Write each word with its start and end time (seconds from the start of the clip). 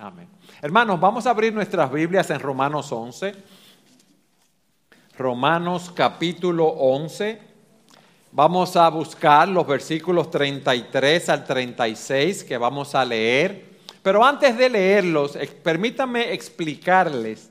Amén. 0.00 0.28
Hermanos, 0.62 1.00
vamos 1.00 1.26
a 1.26 1.30
abrir 1.30 1.52
nuestras 1.52 1.90
Biblias 1.90 2.30
en 2.30 2.38
Romanos 2.38 2.92
11. 2.92 3.32
Romanos 5.16 5.90
capítulo 5.92 6.66
11. 6.66 7.40
Vamos 8.30 8.76
a 8.76 8.88
buscar 8.90 9.48
los 9.48 9.66
versículos 9.66 10.30
33 10.30 11.28
al 11.30 11.44
36 11.44 12.44
que 12.44 12.56
vamos 12.56 12.94
a 12.94 13.04
leer. 13.04 13.78
Pero 14.00 14.24
antes 14.24 14.56
de 14.56 14.70
leerlos, 14.70 15.36
permítanme 15.64 16.32
explicarles 16.32 17.50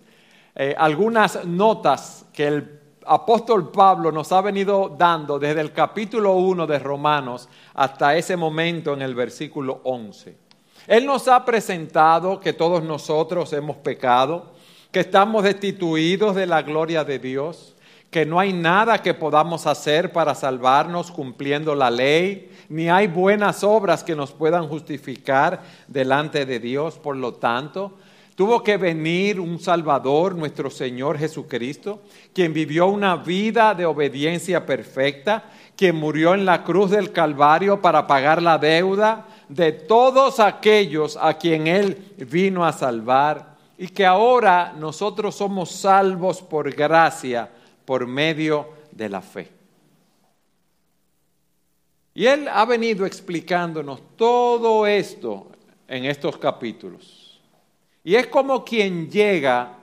eh, 0.56 0.74
algunas 0.78 1.44
notas 1.44 2.26
que 2.32 2.48
el 2.48 2.80
apóstol 3.06 3.72
Pablo 3.72 4.10
nos 4.14 4.32
ha 4.32 4.40
venido 4.40 4.96
dando 4.98 5.38
desde 5.38 5.60
el 5.60 5.74
capítulo 5.74 6.36
1 6.36 6.66
de 6.66 6.80
Romanos 6.80 7.50
hasta 7.74 8.16
ese 8.16 8.38
momento 8.38 8.94
en 8.94 9.02
el 9.02 9.16
versículo 9.16 9.82
11. 9.84 10.47
Él 10.88 11.06
nos 11.06 11.28
ha 11.28 11.44
presentado 11.44 12.40
que 12.40 12.54
todos 12.54 12.82
nosotros 12.82 13.52
hemos 13.52 13.76
pecado, 13.76 14.54
que 14.90 15.02
estamos 15.02 15.44
destituidos 15.44 16.34
de 16.34 16.48
la 16.48 16.62
gloria 16.62 17.04
de 17.04 17.20
Dios, 17.20 17.76
que 18.10 18.26
no 18.26 18.40
hay 18.40 18.54
nada 18.54 19.02
que 19.02 19.14
podamos 19.14 19.68
hacer 19.68 20.14
para 20.14 20.34
salvarnos 20.34 21.12
cumpliendo 21.12 21.76
la 21.76 21.92
ley, 21.92 22.50
ni 22.70 22.90
hay 22.90 23.08
buenas 23.08 23.66
obras 23.66 24.02
que 24.02 24.16
nos 24.16 24.32
puedan 24.32 24.70
justificar 24.70 25.62
delante 25.90 26.46
de 26.46 26.60
Dios. 26.60 26.98
Por 26.98 27.18
lo 27.18 27.34
tanto, 27.34 27.92
tuvo 28.36 28.64
que 28.64 28.78
venir 28.78 29.42
un 29.42 29.60
Salvador, 29.60 30.36
nuestro 30.36 30.70
Señor 30.70 31.18
Jesucristo, 31.18 32.02
quien 32.34 32.54
vivió 32.54 32.88
una 32.88 33.18
vida 33.18 33.76
de 33.76 33.86
obediencia 33.86 34.66
perfecta, 34.66 35.44
quien 35.76 35.98
murió 35.98 36.34
en 36.34 36.46
la 36.46 36.64
cruz 36.64 36.92
del 36.92 37.12
Calvario 37.12 37.82
para 37.82 38.08
pagar 38.08 38.42
la 38.42 38.58
deuda 38.58 39.26
de 39.50 39.72
todos 39.72 40.40
aquellos 40.40 41.18
a 41.20 41.34
quien 41.38 41.68
Él 41.68 42.14
vino 42.18 42.66
a 42.66 42.74
salvar 42.74 43.56
y 43.78 43.88
que 43.88 44.06
ahora 44.06 44.74
nosotros 44.78 45.36
somos 45.36 45.72
salvos 45.72 46.42
por 46.42 46.74
gracia, 46.74 47.50
por 47.86 48.08
medio 48.08 48.70
de 48.92 49.10
la 49.10 49.22
fe. 49.22 49.52
Y 52.14 52.26
Él 52.26 52.48
ha 52.48 52.66
venido 52.66 53.06
explicándonos 53.06 54.02
todo 54.16 54.88
esto 54.88 55.52
en 55.88 56.06
estos 56.06 56.38
capítulos. 56.38 57.40
Y 58.04 58.16
es 58.16 58.28
como 58.28 58.66
quien 58.66 59.10
llega 59.10 59.74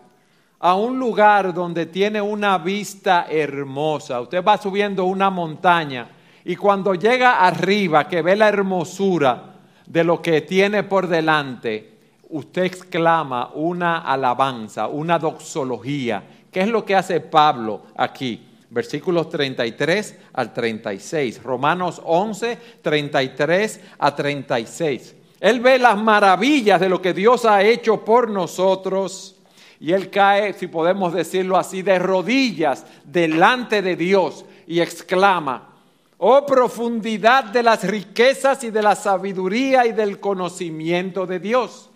a 0.58 0.74
un 0.74 0.98
lugar 0.98 1.54
donde 1.54 1.86
tiene 1.86 2.20
una 2.20 2.58
vista 2.58 3.26
hermosa. 3.30 4.20
Usted 4.20 4.42
va 4.42 4.58
subiendo 4.58 5.04
una 5.04 5.30
montaña 5.30 6.08
y 6.44 6.56
cuando 6.56 6.94
llega 6.94 7.40
arriba, 7.40 8.08
que 8.08 8.20
ve 8.20 8.34
la 8.34 8.48
hermosura, 8.48 9.53
de 9.86 10.04
lo 10.04 10.22
que 10.22 10.40
tiene 10.42 10.82
por 10.82 11.08
delante, 11.08 11.92
usted 12.30 12.64
exclama 12.64 13.50
una 13.54 13.98
alabanza, 13.98 14.88
una 14.88 15.18
doxología. 15.18 16.22
¿Qué 16.50 16.60
es 16.60 16.68
lo 16.68 16.84
que 16.84 16.94
hace 16.94 17.20
Pablo 17.20 17.82
aquí? 17.96 18.40
Versículos 18.70 19.28
33 19.28 20.18
al 20.32 20.52
36. 20.52 21.42
Romanos 21.42 22.00
11, 22.04 22.58
33 22.82 23.80
a 23.98 24.14
36. 24.14 25.14
Él 25.40 25.60
ve 25.60 25.78
las 25.78 25.96
maravillas 25.98 26.80
de 26.80 26.88
lo 26.88 27.02
que 27.02 27.12
Dios 27.12 27.44
ha 27.44 27.62
hecho 27.62 28.04
por 28.04 28.30
nosotros 28.30 29.36
y 29.78 29.92
él 29.92 30.08
cae, 30.08 30.54
si 30.54 30.66
podemos 30.66 31.12
decirlo 31.12 31.58
así, 31.58 31.82
de 31.82 31.98
rodillas 31.98 32.86
delante 33.04 33.82
de 33.82 33.96
Dios 33.96 34.44
y 34.66 34.80
exclama, 34.80 35.73
Oh 36.18 36.46
profundidad 36.46 37.44
de 37.44 37.62
las 37.62 37.82
riquezas 37.82 38.62
y 38.64 38.70
de 38.70 38.82
la 38.82 38.94
sabiduría 38.94 39.86
y 39.86 39.92
del 39.92 40.20
conocimiento 40.20 41.26
de 41.26 41.40
Dios. 41.40 41.90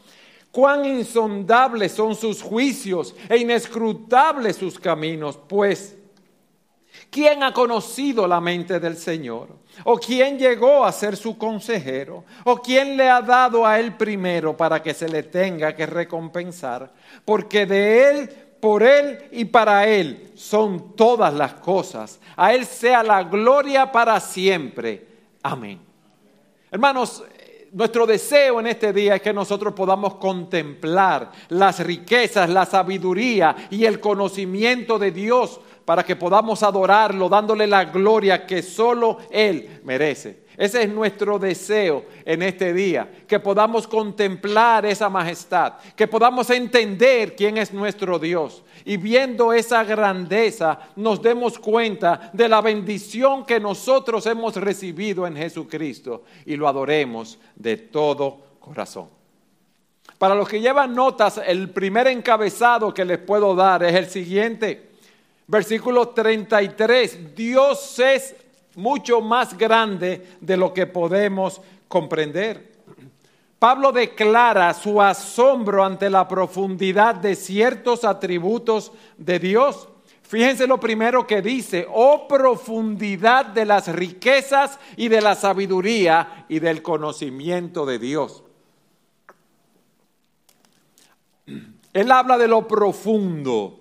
Cuán 0.50 0.84
insondables 0.84 1.92
son 1.92 2.14
sus 2.14 2.42
juicios 2.42 3.14
e 3.28 3.36
inescrutables 3.36 4.56
sus 4.56 4.78
caminos, 4.78 5.38
pues 5.46 5.96
¿quién 7.10 7.42
ha 7.42 7.52
conocido 7.52 8.26
la 8.26 8.40
mente 8.40 8.80
del 8.80 8.96
Señor? 8.96 9.48
¿O 9.84 9.96
quién 9.98 10.38
llegó 10.38 10.84
a 10.84 10.90
ser 10.90 11.16
su 11.16 11.38
consejero? 11.38 12.24
¿O 12.44 12.56
quién 12.56 12.96
le 12.96 13.08
ha 13.08 13.20
dado 13.20 13.64
a 13.64 13.78
él 13.78 13.94
primero 13.94 14.56
para 14.56 14.82
que 14.82 14.94
se 14.94 15.08
le 15.08 15.22
tenga 15.22 15.76
que 15.76 15.86
recompensar? 15.86 16.92
Porque 17.24 17.66
de 17.66 18.10
él 18.10 18.47
por 18.60 18.82
Él 18.82 19.28
y 19.32 19.44
para 19.44 19.86
Él 19.86 20.30
son 20.34 20.94
todas 20.96 21.32
las 21.32 21.54
cosas. 21.54 22.20
A 22.36 22.52
Él 22.54 22.66
sea 22.66 23.02
la 23.02 23.24
gloria 23.24 23.90
para 23.90 24.18
siempre. 24.20 25.06
Amén. 25.42 25.80
Hermanos, 26.70 27.24
nuestro 27.72 28.06
deseo 28.06 28.60
en 28.60 28.66
este 28.68 28.92
día 28.92 29.16
es 29.16 29.22
que 29.22 29.32
nosotros 29.32 29.74
podamos 29.74 30.14
contemplar 30.14 31.30
las 31.48 31.80
riquezas, 31.80 32.48
la 32.48 32.64
sabiduría 32.64 33.54
y 33.70 33.84
el 33.84 34.00
conocimiento 34.00 34.98
de 34.98 35.10
Dios 35.10 35.60
para 35.84 36.04
que 36.04 36.16
podamos 36.16 36.62
adorarlo, 36.62 37.28
dándole 37.28 37.66
la 37.66 37.86
gloria 37.86 38.46
que 38.46 38.62
solo 38.62 39.18
Él 39.30 39.80
merece. 39.84 40.47
Ese 40.58 40.82
es 40.82 40.88
nuestro 40.88 41.38
deseo 41.38 42.04
en 42.24 42.42
este 42.42 42.74
día, 42.74 43.08
que 43.28 43.38
podamos 43.38 43.86
contemplar 43.86 44.84
esa 44.84 45.08
majestad, 45.08 45.74
que 45.94 46.08
podamos 46.08 46.50
entender 46.50 47.36
quién 47.36 47.58
es 47.58 47.72
nuestro 47.72 48.18
Dios 48.18 48.64
y 48.84 48.96
viendo 48.96 49.52
esa 49.52 49.84
grandeza 49.84 50.80
nos 50.96 51.22
demos 51.22 51.60
cuenta 51.60 52.30
de 52.32 52.48
la 52.48 52.60
bendición 52.60 53.46
que 53.46 53.60
nosotros 53.60 54.26
hemos 54.26 54.56
recibido 54.56 55.28
en 55.28 55.36
Jesucristo 55.36 56.24
y 56.44 56.56
lo 56.56 56.66
adoremos 56.66 57.38
de 57.54 57.76
todo 57.76 58.40
corazón. 58.58 59.10
Para 60.18 60.34
los 60.34 60.48
que 60.48 60.60
llevan 60.60 60.92
notas, 60.92 61.40
el 61.46 61.70
primer 61.70 62.08
encabezado 62.08 62.92
que 62.92 63.04
les 63.04 63.18
puedo 63.18 63.54
dar 63.54 63.84
es 63.84 63.94
el 63.94 64.06
siguiente. 64.08 64.88
Versículo 65.46 66.08
33. 66.08 67.36
Dios 67.36 67.98
es 68.00 68.34
mucho 68.78 69.20
más 69.20 69.58
grande 69.58 70.36
de 70.40 70.56
lo 70.56 70.72
que 70.72 70.86
podemos 70.86 71.60
comprender. 71.88 72.72
Pablo 73.58 73.90
declara 73.90 74.72
su 74.72 75.02
asombro 75.02 75.84
ante 75.84 76.08
la 76.08 76.28
profundidad 76.28 77.16
de 77.16 77.34
ciertos 77.34 78.04
atributos 78.04 78.92
de 79.16 79.40
Dios. 79.40 79.88
Fíjense 80.22 80.68
lo 80.68 80.78
primero 80.78 81.26
que 81.26 81.42
dice, 81.42 81.88
oh 81.92 82.28
profundidad 82.28 83.46
de 83.46 83.64
las 83.64 83.88
riquezas 83.88 84.78
y 84.96 85.08
de 85.08 85.22
la 85.22 85.34
sabiduría 85.34 86.46
y 86.48 86.60
del 86.60 86.80
conocimiento 86.80 87.84
de 87.84 87.98
Dios. 87.98 88.44
Él 91.94 92.12
habla 92.12 92.38
de 92.38 92.46
lo 92.46 92.68
profundo, 92.68 93.77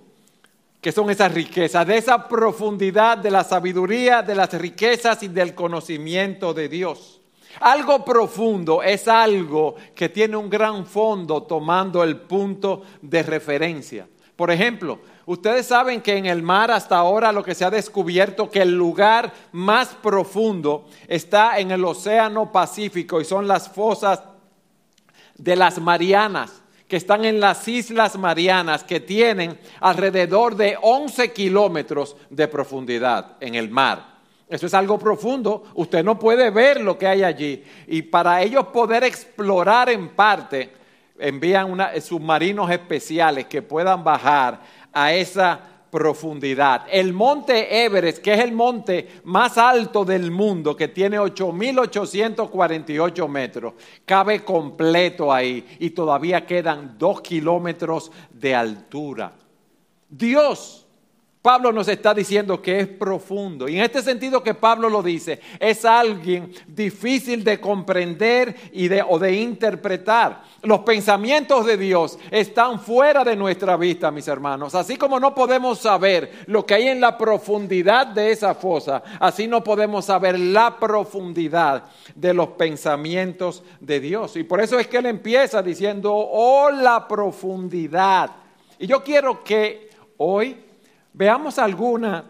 que 0.88 0.94
son 0.94 1.10
esas 1.10 1.34
riquezas, 1.34 1.86
de 1.86 1.98
esa 1.98 2.30
profundidad 2.30 3.18
de 3.18 3.30
la 3.30 3.44
sabiduría, 3.44 4.24
de 4.24 4.34
las 4.34 4.54
riquezas 4.54 5.22
y 5.22 5.28
del 5.28 5.54
conocimiento 5.54 6.54
de 6.54 6.70
Dios. 6.70 7.20
Algo 7.60 8.06
profundo 8.06 8.82
es 8.82 9.10
algo 9.10 9.76
que 9.94 10.08
tiene 10.08 10.38
un 10.38 10.50
gran 10.50 10.86
fondo 10.86 11.44
tomando 11.44 12.06
el 12.06 12.16
punto 12.22 12.84
de 13.02 13.22
referencia. 13.22 14.08
Por 14.38 14.50
ejemplo, 14.50 15.02
ustedes 15.26 15.66
saben 15.66 16.00
que 16.00 16.16
en 16.16 16.26
el 16.26 16.42
mar 16.42 16.72
hasta 16.72 16.96
ahora 16.96 17.34
lo 17.34 17.44
que 17.44 17.54
se 17.54 17.66
ha 17.66 17.70
descubierto 17.70 18.50
que 18.50 18.62
el 18.62 18.74
lugar 18.74 19.34
más 19.52 19.90
profundo 19.90 20.88
está 21.10 21.60
en 21.60 21.72
el 21.72 21.84
Océano 21.84 22.50
Pacífico 22.50 23.20
y 23.20 23.26
son 23.26 23.46
las 23.46 23.68
fosas 23.68 24.24
de 25.36 25.58
las 25.58 25.82
Marianas 25.82 26.64
que 26.88 26.96
están 26.96 27.26
en 27.26 27.40
las 27.40 27.68
Islas 27.68 28.18
Marianas, 28.18 28.84
que 28.84 29.00
tienen 29.00 29.60
alrededor 29.82 30.56
de 30.56 30.78
11 30.82 31.34
kilómetros 31.34 32.16
de 32.30 32.48
profundidad 32.48 33.38
en 33.40 33.56
el 33.56 33.70
mar. 33.70 34.18
Eso 34.48 34.66
es 34.66 34.74
algo 34.74 34.98
profundo, 34.98 35.66
usted 35.76 36.04
no 36.04 36.18
puede 36.18 36.50
ver 36.50 36.80
lo 36.80 36.98
que 36.98 37.08
hay 37.08 37.24
allí. 37.24 37.64
Y 37.88 38.04
para 38.04 38.42
ellos 38.42 38.68
poder 38.68 39.04
explorar 39.04 39.90
en 39.90 40.10
parte, 40.10 40.72
envían 41.20 41.78
submarinos 42.02 42.72
especiales 42.72 43.48
que 43.48 43.62
puedan 43.62 44.04
bajar 44.04 44.62
a 44.94 45.12
esa 45.12 45.77
profundidad. 45.90 46.86
El 46.92 47.14
monte 47.14 47.86
Everest, 47.86 48.20
que 48.20 48.34
es 48.34 48.40
el 48.40 48.52
monte 48.52 49.08
más 49.24 49.58
alto 49.58 50.06
del 50.06 50.30
mundo, 50.32 50.76
que 50.76 50.88
tiene 50.88 51.20
8.848 51.20 53.28
metros, 53.28 53.74
cabe 54.06 54.44
completo 54.44 55.34
ahí 55.34 55.66
y 55.80 55.90
todavía 55.92 56.46
quedan 56.46 56.98
dos 56.98 57.22
kilómetros 57.22 58.12
de 58.32 58.56
altura. 58.56 59.34
Dios 60.10 60.88
Pablo 61.48 61.72
nos 61.72 61.88
está 61.88 62.14
diciendo 62.14 62.62
que 62.62 62.82
es 62.82 62.88
profundo. 62.90 63.70
Y 63.70 63.78
en 63.78 63.84
este 63.86 64.02
sentido 64.02 64.44
que 64.44 64.54
Pablo 64.54 64.90
lo 64.90 65.02
dice, 65.02 65.40
es 65.62 65.86
alguien 65.86 66.52
difícil 66.68 67.42
de 67.42 67.62
comprender 67.62 68.54
y 68.74 68.90
de, 68.90 69.02
o 69.02 69.18
de 69.18 69.34
interpretar. 69.34 70.44
Los 70.64 70.80
pensamientos 70.82 71.66
de 71.66 71.78
Dios 71.78 72.18
están 72.32 72.80
fuera 72.80 73.24
de 73.24 73.36
nuestra 73.36 73.78
vista, 73.78 74.12
mis 74.12 74.28
hermanos. 74.28 74.76
Así 74.76 74.98
como 74.98 75.20
no 75.20 75.36
podemos 75.36 75.80
saber 75.80 76.44
lo 76.48 76.66
que 76.66 76.74
hay 76.74 76.88
en 76.88 77.00
la 77.00 77.18
profundidad 77.18 78.08
de 78.08 78.32
esa 78.32 78.56
fosa, 78.56 79.04
así 79.20 79.48
no 79.48 79.64
podemos 79.64 80.06
saber 80.06 80.40
la 80.40 80.78
profundidad 80.80 81.84
de 82.16 82.34
los 82.34 82.50
pensamientos 82.50 83.64
de 83.80 84.00
Dios. 84.00 84.36
Y 84.36 84.44
por 84.44 84.62
eso 84.62 84.80
es 84.80 84.88
que 84.88 84.98
él 84.98 85.06
empieza 85.06 85.62
diciendo, 85.62 86.14
oh 86.14 86.70
la 86.72 87.08
profundidad. 87.08 88.32
Y 88.80 88.88
yo 88.88 89.04
quiero 89.04 89.44
que 89.44 89.90
hoy 90.18 90.64
Veamos 91.18 91.58
alguna 91.58 92.26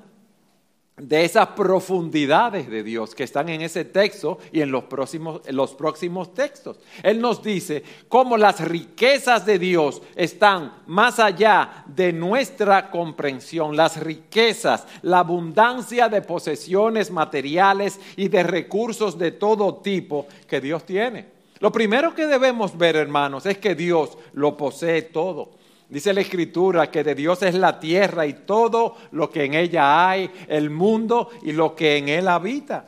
de 0.98 1.24
esas 1.24 1.50
profundidades 1.50 2.68
de 2.68 2.82
Dios 2.82 3.14
que 3.14 3.24
están 3.24 3.50
en 3.50 3.62
ese 3.62 3.86
texto 3.86 4.40
y 4.52 4.62
en 4.62 4.72
los 4.72 4.86
próximos, 4.86 5.42
los 5.52 5.76
próximos 5.76 6.34
textos. 6.34 6.80
Él 7.04 7.22
nos 7.22 7.44
dice 7.44 7.84
cómo 8.10 8.36
las 8.36 8.60
riquezas 8.68 9.46
de 9.46 9.60
Dios 9.60 10.02
están 10.16 10.74
más 10.88 11.20
allá 11.20 11.86
de 11.86 12.12
nuestra 12.12 12.90
comprensión. 12.90 13.78
Las 13.78 13.98
riquezas, 14.02 14.88
la 15.04 15.20
abundancia 15.20 16.10
de 16.10 16.24
posesiones 16.24 17.12
materiales 17.12 18.00
y 18.16 18.28
de 18.28 18.42
recursos 18.42 19.20
de 19.20 19.32
todo 19.32 19.76
tipo 19.76 20.26
que 20.48 20.60
Dios 20.60 20.84
tiene. 20.84 21.28
Lo 21.60 21.72
primero 21.72 22.16
que 22.16 22.26
debemos 22.26 22.76
ver, 22.76 22.96
hermanos, 22.96 23.46
es 23.46 23.60
que 23.60 23.76
Dios 23.76 24.18
lo 24.34 24.58
posee 24.58 25.04
todo. 25.04 25.57
Dice 25.90 26.14
la 26.14 26.22
escritura 26.22 26.92
que 26.92 27.04
de 27.04 27.16
Dios 27.16 27.42
es 27.44 27.56
la 27.56 27.80
tierra 27.80 28.26
y 28.26 28.34
todo 28.34 28.98
lo 29.12 29.30
que 29.30 29.46
en 29.46 29.54
ella 29.54 30.10
hay, 30.10 30.30
el 30.48 30.70
mundo 30.70 31.30
y 31.44 31.54
lo 31.54 31.76
que 31.76 31.98
en 31.98 32.10
él 32.10 32.28
habita. 32.28 32.86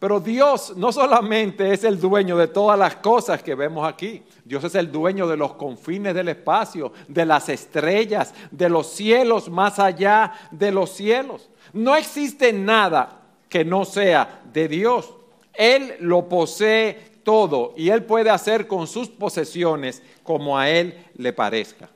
Pero 0.00 0.18
Dios 0.18 0.74
no 0.76 0.90
solamente 0.92 1.72
es 1.72 1.84
el 1.84 2.00
dueño 2.00 2.36
de 2.36 2.48
todas 2.48 2.78
las 2.78 2.96
cosas 2.96 3.42
que 3.42 3.54
vemos 3.54 3.86
aquí, 3.86 4.22
Dios 4.44 4.64
es 4.64 4.74
el 4.74 4.90
dueño 4.90 5.28
de 5.28 5.36
los 5.36 5.52
confines 5.52 6.14
del 6.14 6.30
espacio, 6.30 6.92
de 7.06 7.26
las 7.26 7.48
estrellas, 7.50 8.34
de 8.50 8.68
los 8.68 8.88
cielos 8.88 9.48
más 9.48 9.78
allá 9.78 10.32
de 10.50 10.72
los 10.72 10.90
cielos. 10.90 11.50
No 11.72 11.94
existe 11.94 12.52
nada 12.52 13.20
que 13.48 13.64
no 13.64 13.84
sea 13.84 14.42
de 14.52 14.68
Dios. 14.68 15.14
Él 15.52 15.94
lo 16.00 16.28
posee 16.28 17.10
todo 17.22 17.74
y 17.76 17.90
Él 17.90 18.04
puede 18.04 18.30
hacer 18.30 18.66
con 18.66 18.86
sus 18.86 19.08
posesiones 19.08 20.02
como 20.22 20.58
a 20.58 20.70
Él 20.70 21.06
le 21.16 21.32
parezca. 21.32 21.90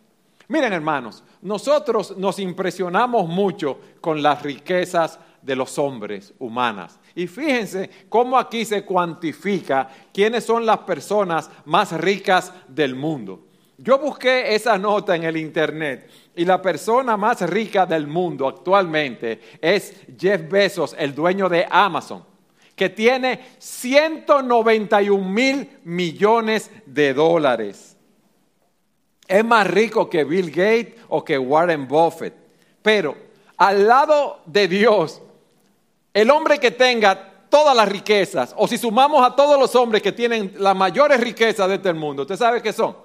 Miren 0.55 0.73
hermanos, 0.73 1.25
nosotros 1.43 2.17
nos 2.17 2.39
impresionamos 2.39 3.27
mucho 3.27 3.77
con 4.01 4.23
las 4.23 4.41
riquezas 4.41 5.19
de 5.43 5.57
los 5.57 5.77
hombres 5.81 6.33
humanas. 6.39 7.01
Y 7.13 7.27
fíjense 7.27 7.91
cómo 8.09 8.39
aquí 8.39 8.65
se 8.65 8.85
cuantifica 8.85 9.89
quiénes 10.13 10.45
son 10.45 10.65
las 10.65 10.79
personas 10.79 11.51
más 11.65 11.91
ricas 12.01 12.53
del 12.69 12.95
mundo. 12.95 13.49
Yo 13.79 13.99
busqué 13.99 14.55
esa 14.55 14.79
nota 14.79 15.17
en 15.17 15.25
el 15.25 15.37
Internet 15.37 16.09
y 16.37 16.45
la 16.45 16.63
persona 16.63 17.17
más 17.17 17.41
rica 17.51 17.85
del 17.85 18.07
mundo 18.07 18.47
actualmente 18.47 19.41
es 19.61 20.03
Jeff 20.17 20.49
Bezos, 20.49 20.95
el 20.97 21.17
dueño 21.17 21.49
de 21.49 21.67
Amazon, 21.69 22.23
que 22.77 22.91
tiene 22.91 23.41
191 23.59 25.29
mil 25.29 25.69
millones 25.83 26.71
de 26.87 27.13
dólares 27.13 27.94
es 29.27 29.45
más 29.45 29.67
rico 29.67 30.09
que 30.09 30.25
Bill 30.25 30.51
Gates 30.51 30.95
o 31.09 31.25
que 31.25 31.39
Warren 31.39 31.89
Buffett. 31.89 32.35
Pero 32.83 33.17
al 33.57 33.87
lado 33.87 34.41
de 34.47 34.69
Dios, 34.69 35.23
el 36.13 36.31
hombre 36.31 36.59
que 36.59 36.71
tenga 36.71 37.33
todas 37.49 37.77
las 37.77 37.89
riquezas, 37.89 38.55
o 38.57 38.67
si 38.67 38.79
sumamos 38.79 39.25
a 39.27 39.35
todos 39.35 39.59
los 39.59 39.75
hombres 39.77 40.03
que 40.03 40.13
tienen 40.13 40.55
las 40.59 40.77
mayores 40.77 41.21
riquezas 41.21 41.69
de 41.69 41.77
este 41.77 41.93
mundo, 41.93 42.23
¿usted 42.23 42.37
sabe 42.37 42.61
qué 42.61 42.73
son? 42.73 42.97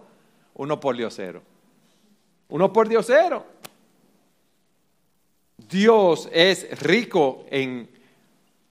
Uno 0.56 0.80
por 0.80 0.98
diosero. 0.98 1.42
Uno 2.50 2.74
por 2.74 2.90
diosero. 2.90 3.46
Dios 5.58 6.28
es 6.32 6.80
rico 6.82 7.46
en 7.50 7.90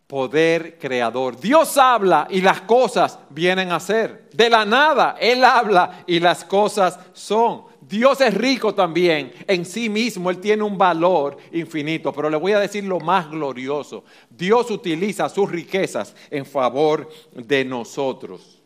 poder 0.08 0.78
creador. 0.78 1.38
Dios 1.38 1.76
habla 1.76 2.26
y 2.30 2.40
las 2.40 2.62
cosas 2.62 3.18
vienen 3.28 3.70
a 3.70 3.78
ser. 3.78 4.30
De 4.32 4.48
la 4.48 4.64
nada, 4.64 5.16
Él 5.20 5.44
habla 5.44 6.02
y 6.06 6.18
las 6.18 6.44
cosas 6.44 6.98
son. 7.12 7.64
Dios 7.82 8.20
es 8.22 8.34
rico 8.34 8.74
también 8.74 9.32
en 9.46 9.64
sí 9.64 9.88
mismo, 9.88 10.30
Él 10.30 10.38
tiene 10.38 10.62
un 10.62 10.76
valor 10.76 11.36
infinito, 11.52 12.12
pero 12.12 12.28
le 12.28 12.38
voy 12.38 12.52
a 12.52 12.60
decir 12.60 12.84
lo 12.84 13.00
más 13.00 13.30
glorioso. 13.30 14.04
Dios 14.30 14.70
utiliza 14.70 15.28
sus 15.28 15.50
riquezas 15.50 16.16
en 16.30 16.44
favor 16.44 17.08
de 17.32 17.64
nosotros. 17.64 18.62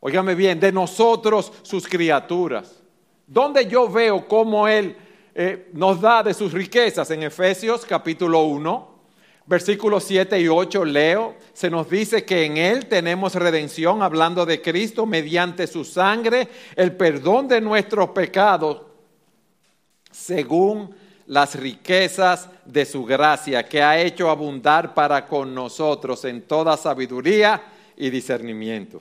Óigame 0.00 0.34
bien, 0.34 0.58
de 0.58 0.72
nosotros 0.72 1.52
sus 1.62 1.86
criaturas. 1.86 2.82
Donde 3.26 3.66
yo 3.66 3.88
veo 3.90 4.26
cómo 4.26 4.68
Él 4.68 4.96
eh, 5.34 5.68
nos 5.74 6.00
da 6.00 6.22
de 6.22 6.32
sus 6.32 6.52
riquezas 6.52 7.10
en 7.10 7.24
Efesios 7.24 7.84
capítulo 7.84 8.44
1, 8.44 8.95
Versículos 9.46 10.04
7 10.04 10.40
y 10.40 10.48
8 10.48 10.84
leo, 10.84 11.36
se 11.52 11.70
nos 11.70 11.88
dice 11.88 12.24
que 12.24 12.44
en 12.44 12.56
Él 12.56 12.86
tenemos 12.86 13.34
redención, 13.34 14.02
hablando 14.02 14.44
de 14.44 14.60
Cristo, 14.60 15.06
mediante 15.06 15.66
su 15.66 15.84
sangre, 15.84 16.48
el 16.74 16.96
perdón 16.96 17.46
de 17.46 17.60
nuestros 17.60 18.10
pecados, 18.10 18.82
según 20.10 20.94
las 21.26 21.54
riquezas 21.54 22.48
de 22.64 22.84
su 22.84 23.04
gracia, 23.04 23.68
que 23.68 23.82
ha 23.82 24.00
hecho 24.00 24.30
abundar 24.30 24.94
para 24.94 25.26
con 25.26 25.54
nosotros 25.54 26.24
en 26.24 26.42
toda 26.42 26.76
sabiduría 26.76 27.62
y 27.96 28.10
discernimiento 28.10 29.00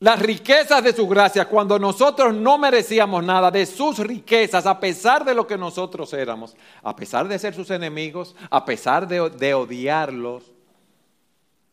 las 0.00 0.18
riquezas 0.18 0.82
de 0.82 0.94
su 0.94 1.06
gracia, 1.06 1.44
cuando 1.44 1.78
nosotros 1.78 2.34
no 2.34 2.56
merecíamos 2.56 3.22
nada 3.22 3.50
de 3.50 3.66
sus 3.66 3.98
riquezas, 3.98 4.64
a 4.64 4.80
pesar 4.80 5.26
de 5.26 5.34
lo 5.34 5.46
que 5.46 5.58
nosotros 5.58 6.14
éramos, 6.14 6.56
a 6.82 6.96
pesar 6.96 7.28
de 7.28 7.38
ser 7.38 7.54
sus 7.54 7.70
enemigos, 7.70 8.34
a 8.48 8.64
pesar 8.64 9.06
de, 9.06 9.28
de 9.28 9.52
odiarlos, 9.52 10.52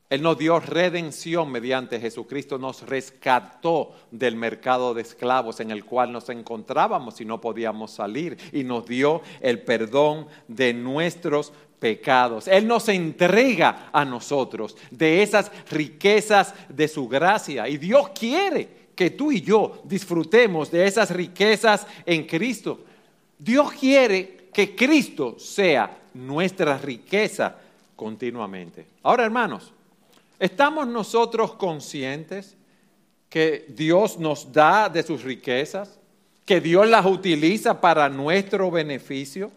Él 0.10 0.22
nos 0.22 0.38
dio 0.38 0.60
redención 0.60 1.50
mediante 1.50 2.02
Jesucristo, 2.02 2.58
nos 2.58 2.82
rescató 2.82 3.94
del 4.12 4.36
mercado 4.36 4.94
de 4.94 5.04
esclavos 5.04 5.62
en 5.62 5.72
el 5.72 5.86
cual 5.86 6.12
nos 6.12 6.28
encontrábamos 6.28 7.22
y 7.22 7.26
no 7.26 7.40
podíamos 7.40 7.92
salir, 7.92 8.38
y 8.52 8.66
nos 8.66 8.86
dio 8.86 9.22
el 9.40 9.62
perdón 9.62 10.28
de 10.50 10.74
nuestros 10.74 11.54
pecados. 11.80 12.48
Él 12.48 12.68
nos 12.68 12.90
entrega 12.90 13.90
a 13.92 14.04
nosotros 14.04 14.76
de 14.92 15.22
esas 15.22 15.52
riquezas 15.70 16.54
de 16.70 16.88
su 16.88 17.08
gracia. 17.08 17.68
Y 17.68 17.78
Dios 17.78 18.10
quiere 18.10 18.68
que 18.96 19.12
tú 19.12 19.32
y 19.32 19.42
yo 19.42 19.82
disfrutemos 19.84 20.72
de 20.72 20.88
esas 20.88 21.12
riquezas 21.12 21.86
en 22.06 22.26
Cristo. 22.26 22.80
Dios 23.38 23.72
quiere 23.74 24.50
que 24.52 24.76
Cristo 24.76 25.38
sea 25.38 25.96
nuestra 26.16 26.78
riqueza 26.80 27.56
continuamente. 27.96 28.88
Ahora, 29.04 29.24
hermanos, 29.26 29.72
¿estamos 30.40 30.88
nosotros 30.88 31.54
conscientes 31.54 32.56
que 33.30 33.66
Dios 33.70 34.18
nos 34.18 34.52
da 34.52 34.90
de 34.90 35.04
sus 35.04 35.24
riquezas? 35.24 36.00
¿Que 36.44 36.60
Dios 36.60 36.88
las 36.88 37.06
utiliza 37.06 37.80
para 37.80 38.10
nuestro 38.10 38.72
beneficio? 38.72 39.52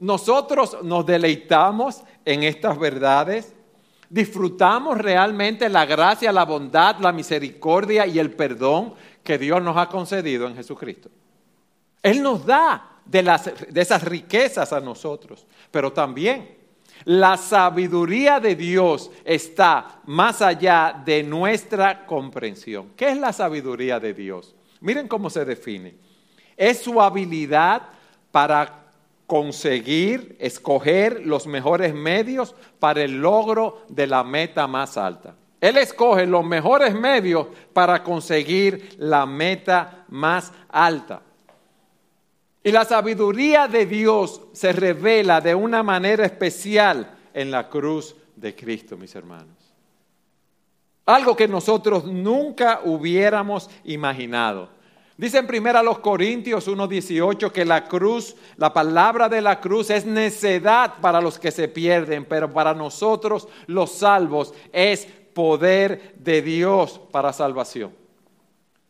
Nosotros 0.00 0.78
nos 0.82 1.04
deleitamos 1.04 2.02
en 2.24 2.44
estas 2.44 2.78
verdades, 2.78 3.54
disfrutamos 4.08 4.98
realmente 4.98 5.68
la 5.68 5.86
gracia, 5.86 6.32
la 6.32 6.44
bondad, 6.44 6.98
la 7.00 7.12
misericordia 7.12 8.06
y 8.06 8.18
el 8.18 8.32
perdón 8.32 8.94
que 9.22 9.38
Dios 9.38 9.62
nos 9.62 9.76
ha 9.76 9.88
concedido 9.88 10.46
en 10.46 10.54
Jesucristo. 10.56 11.10
Él 12.02 12.22
nos 12.22 12.46
da 12.46 13.00
de, 13.04 13.22
de 13.70 13.80
esas 13.80 14.02
riquezas 14.04 14.72
a 14.72 14.80
nosotros, 14.80 15.46
pero 15.70 15.92
también 15.92 16.56
la 17.04 17.36
sabiduría 17.36 18.40
de 18.40 18.54
Dios 18.54 19.10
está 19.24 20.00
más 20.06 20.42
allá 20.42 21.00
de 21.04 21.22
nuestra 21.22 22.06
comprensión. 22.06 22.92
¿Qué 22.96 23.10
es 23.10 23.18
la 23.18 23.32
sabiduría 23.32 24.00
de 24.00 24.14
Dios? 24.14 24.54
Miren 24.80 25.08
cómo 25.08 25.30
se 25.30 25.44
define. 25.44 25.94
Es 26.56 26.82
su 26.82 27.00
habilidad 27.00 27.82
para 28.30 28.87
conseguir, 29.28 30.36
escoger 30.40 31.26
los 31.26 31.46
mejores 31.46 31.92
medios 31.92 32.54
para 32.78 33.02
el 33.02 33.20
logro 33.20 33.84
de 33.90 34.06
la 34.06 34.24
meta 34.24 34.66
más 34.66 34.96
alta. 34.96 35.36
Él 35.60 35.76
escoge 35.76 36.26
los 36.26 36.42
mejores 36.46 36.94
medios 36.94 37.46
para 37.74 38.02
conseguir 38.02 38.96
la 38.96 39.26
meta 39.26 40.06
más 40.08 40.50
alta. 40.70 41.20
Y 42.64 42.72
la 42.72 42.86
sabiduría 42.86 43.68
de 43.68 43.84
Dios 43.84 44.40
se 44.54 44.72
revela 44.72 45.42
de 45.42 45.54
una 45.54 45.82
manera 45.82 46.24
especial 46.24 47.14
en 47.34 47.50
la 47.50 47.68
cruz 47.68 48.16
de 48.34 48.56
Cristo, 48.56 48.96
mis 48.96 49.14
hermanos. 49.14 49.74
Algo 51.04 51.36
que 51.36 51.48
nosotros 51.48 52.06
nunca 52.06 52.80
hubiéramos 52.82 53.68
imaginado. 53.84 54.70
Dice 55.18 55.38
en 55.38 55.48
primera 55.48 55.82
los 55.82 55.98
Corintios 55.98 56.68
1.18 56.68 57.50
que 57.50 57.64
la 57.64 57.88
cruz, 57.88 58.36
la 58.56 58.72
palabra 58.72 59.28
de 59.28 59.42
la 59.42 59.60
cruz 59.60 59.90
es 59.90 60.06
necedad 60.06 60.94
para 61.00 61.20
los 61.20 61.40
que 61.40 61.50
se 61.50 61.66
pierden, 61.66 62.24
pero 62.24 62.52
para 62.52 62.72
nosotros 62.72 63.48
los 63.66 63.90
salvos 63.90 64.54
es 64.72 65.08
poder 65.34 66.14
de 66.20 66.40
Dios 66.40 67.00
para 67.10 67.32
salvación. 67.32 67.92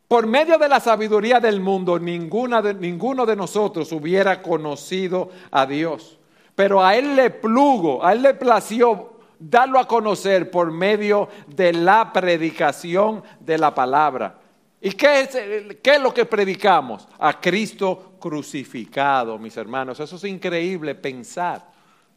Por 0.06 0.26
medio 0.26 0.58
de 0.58 0.68
la 0.68 0.80
sabiduría 0.80 1.40
del 1.40 1.60
mundo, 1.62 1.98
ninguna 1.98 2.60
de, 2.60 2.74
ninguno 2.74 3.24
de 3.24 3.34
nosotros 3.34 3.90
hubiera 3.92 4.42
conocido 4.42 5.30
a 5.50 5.64
Dios. 5.64 6.18
Pero 6.54 6.84
a 6.84 6.94
Él 6.94 7.16
le 7.16 7.30
plugo, 7.30 8.04
a 8.04 8.12
Él 8.12 8.20
le 8.20 8.34
plació 8.34 9.14
darlo 9.38 9.78
a 9.78 9.88
conocer 9.88 10.50
por 10.50 10.72
medio 10.72 11.30
de 11.46 11.72
la 11.72 12.12
predicación 12.12 13.22
de 13.40 13.56
la 13.56 13.74
palabra. 13.74 14.40
¿Y 14.80 14.92
qué 14.92 15.22
es, 15.22 16.00
lo 16.00 16.14
que 16.14 16.24
predicamos? 16.24 17.08
A 17.18 17.40
Cristo 17.40 18.14
crucificado, 18.20 19.38
mis 19.38 19.56
hermanos. 19.56 19.98
Eso 19.98 20.16
es 20.16 20.24
increíble 20.24 20.94
pensar, 20.94 21.66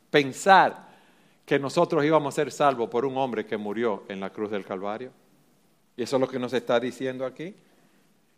pensar 0.09 0.89
que 1.45 1.57
nosotros 1.57 2.05
íbamos 2.05 2.33
a 2.33 2.35
ser 2.35 2.51
salvos 2.51 2.87
por 2.89 3.05
un 3.05 3.17
hombre 3.17 3.45
que 3.45 3.57
murió 3.57 4.03
en 4.07 4.19
la 4.19 4.29
cruz 4.29 4.51
del 4.51 4.63
Calvario. 4.63 5.11
Y 5.97 6.03
eso 6.03 6.17
es 6.17 6.21
lo 6.21 6.27
que 6.27 6.39
nos 6.39 6.53
está 6.53 6.79
diciendo 6.79 7.25
aquí. 7.25 7.55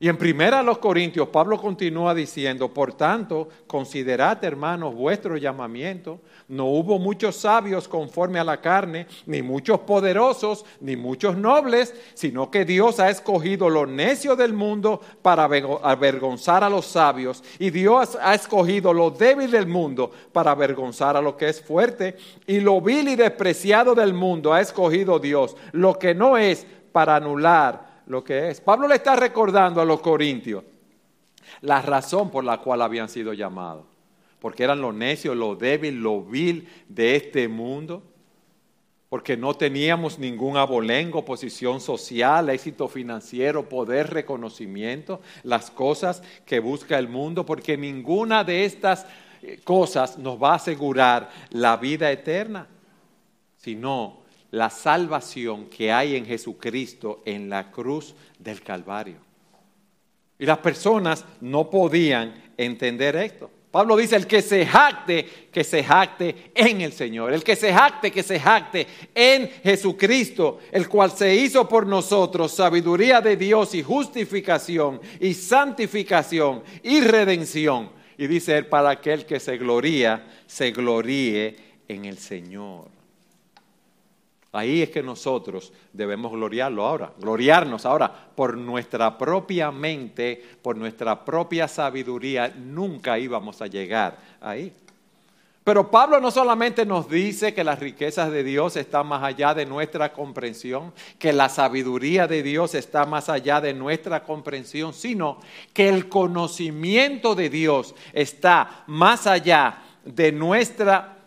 Y 0.03 0.09
en 0.09 0.17
primera 0.17 0.59
a 0.59 0.63
los 0.63 0.79
Corintios, 0.79 1.29
Pablo 1.29 1.57
continúa 1.57 2.13
diciendo, 2.13 2.73
por 2.73 2.91
tanto, 2.91 3.47
considerad, 3.67 4.43
hermanos, 4.43 4.93
vuestro 4.93 5.37
llamamiento. 5.37 6.19
No 6.49 6.65
hubo 6.65 6.99
muchos 6.99 7.37
sabios 7.37 7.87
conforme 7.87 8.37
a 8.37 8.43
la 8.43 8.59
carne, 8.59 9.07
ni 9.27 9.41
muchos 9.41 9.79
poderosos, 9.79 10.65
ni 10.81 10.97
muchos 10.97 11.37
nobles, 11.37 11.95
sino 12.15 12.51
que 12.51 12.65
Dios 12.65 12.99
ha 12.99 13.09
escogido 13.09 13.69
lo 13.69 13.85
necio 13.85 14.35
del 14.35 14.51
mundo 14.51 14.99
para 15.21 15.45
avergonzar 15.45 16.65
a 16.65 16.69
los 16.69 16.85
sabios, 16.85 17.41
y 17.57 17.69
Dios 17.69 18.17
ha 18.21 18.35
escogido 18.35 18.91
lo 18.91 19.09
débil 19.09 19.51
del 19.51 19.67
mundo 19.67 20.11
para 20.33 20.51
avergonzar 20.51 21.15
a 21.15 21.21
lo 21.21 21.37
que 21.37 21.47
es 21.47 21.61
fuerte, 21.61 22.17
y 22.45 22.59
lo 22.59 22.81
vil 22.81 23.07
y 23.07 23.15
despreciado 23.15 23.95
del 23.95 24.13
mundo 24.13 24.51
ha 24.51 24.59
escogido 24.59 25.17
Dios, 25.17 25.55
lo 25.71 25.97
que 25.97 26.13
no 26.13 26.37
es 26.37 26.67
para 26.91 27.15
anular 27.15 27.92
lo 28.07 28.23
que 28.23 28.49
es. 28.49 28.61
Pablo 28.61 28.87
le 28.87 28.95
está 28.95 29.15
recordando 29.15 29.81
a 29.81 29.85
los 29.85 30.01
corintios 30.01 30.63
la 31.61 31.81
razón 31.81 32.29
por 32.29 32.43
la 32.43 32.59
cual 32.59 32.81
habían 32.81 33.09
sido 33.09 33.33
llamados. 33.33 33.85
Porque 34.39 34.63
eran 34.63 34.81
lo 34.81 34.91
necio, 34.91 35.33
lo 35.35 35.55
débil, 35.55 36.01
lo 36.01 36.21
vil 36.21 36.67
de 36.89 37.15
este 37.15 37.47
mundo. 37.47 38.03
Porque 39.07 39.37
no 39.37 39.53
teníamos 39.53 40.19
ningún 40.19 40.57
abolengo, 40.57 41.23
posición 41.23 41.79
social, 41.79 42.49
éxito 42.49 42.87
financiero, 42.87 43.69
poder, 43.69 44.09
reconocimiento, 44.09 45.21
las 45.43 45.69
cosas 45.71 46.23
que 46.45 46.59
busca 46.59 46.97
el 46.97 47.07
mundo. 47.07 47.45
Porque 47.45 47.77
ninguna 47.77 48.43
de 48.43 48.65
estas 48.65 49.05
eh, 49.43 49.59
cosas 49.63 50.17
nos 50.17 50.41
va 50.41 50.53
a 50.53 50.55
asegurar 50.55 51.29
la 51.51 51.77
vida 51.77 52.11
eterna, 52.11 52.67
sino 53.57 54.22
la 54.53 54.69
salvación 54.69 55.65
que 55.65 55.91
hay 55.91 56.15
en 56.15 56.27
Jesucristo 56.27 57.23
en 57.25 57.49
la 57.49 57.71
cruz 57.71 58.13
del 58.37 58.61
Calvario. 58.61 59.15
Y 60.37 60.45
las 60.45 60.59
personas 60.59 61.25
no 61.41 61.71
podían 61.71 62.51
entender 62.55 63.15
esto. 63.15 63.49
Pablo 63.71 63.97
dice, 63.97 64.15
el 64.15 64.27
que 64.27 64.43
se 64.43 64.63
jacte, 64.63 65.25
que 65.51 65.63
se 65.63 65.83
jacte 65.83 66.51
en 66.53 66.81
el 66.81 66.93
Señor. 66.93 67.33
El 67.33 67.43
que 67.43 67.55
se 67.55 67.73
jacte, 67.73 68.11
que 68.11 68.21
se 68.21 68.39
jacte 68.39 68.85
en 69.15 69.49
Jesucristo, 69.63 70.59
el 70.71 70.87
cual 70.87 71.09
se 71.09 71.33
hizo 71.33 71.67
por 71.67 71.87
nosotros 71.87 72.51
sabiduría 72.51 73.21
de 73.21 73.35
Dios 73.35 73.73
y 73.73 73.81
justificación 73.81 75.01
y 75.19 75.33
santificación 75.33 76.61
y 76.83 77.01
redención. 77.01 77.89
Y 78.19 78.27
dice 78.27 78.61
para 78.63 78.91
aquel 78.91 79.25
que 79.25 79.39
se 79.39 79.57
gloría, 79.57 80.27
se 80.45 80.69
gloríe 80.69 81.55
en 81.87 82.05
el 82.05 82.19
Señor. 82.19 83.02
Ahí 84.55 84.83
es 84.83 84.91
que 84.91 85.01
nosotros 85.01 85.73
debemos 85.91 86.31
gloriarlo 86.31 86.85
ahora, 86.85 87.11
gloriarnos 87.19 87.87
ahora 87.87 88.13
por 88.35 88.55
nuestra 88.55 89.17
propia 89.17 89.71
mente, 89.71 90.41
por 90.61 90.77
nuestra 90.77 91.25
propia 91.25 91.67
sabiduría, 91.67 92.53
nunca 92.55 93.17
íbamos 93.17 93.63
a 93.63 93.67
llegar 93.67 94.15
ahí. 94.39 94.71
Pero 95.63 95.89
Pablo 95.89 96.19
no 96.19 96.29
solamente 96.29 96.85
nos 96.85 97.09
dice 97.09 97.55
que 97.55 97.63
las 97.63 97.79
riquezas 97.79 98.31
de 98.31 98.43
Dios 98.43 98.75
están 98.75 99.07
más 99.07 99.23
allá 99.23 99.55
de 99.55 99.65
nuestra 99.65 100.13
comprensión, 100.13 100.93
que 101.17 101.33
la 101.33 101.49
sabiduría 101.49 102.27
de 102.27 102.43
Dios 102.43 102.75
está 102.75 103.07
más 103.07 103.29
allá 103.29 103.59
de 103.59 103.73
nuestra 103.73 104.23
comprensión, 104.23 104.93
sino 104.93 105.39
que 105.73 105.89
el 105.89 106.09
conocimiento 106.09 107.33
de 107.33 107.49
Dios 107.49 107.95
está 108.11 108.83
más 108.85 109.25
allá 109.25 109.81
de 110.05 110.31
nuestra 110.31 111.22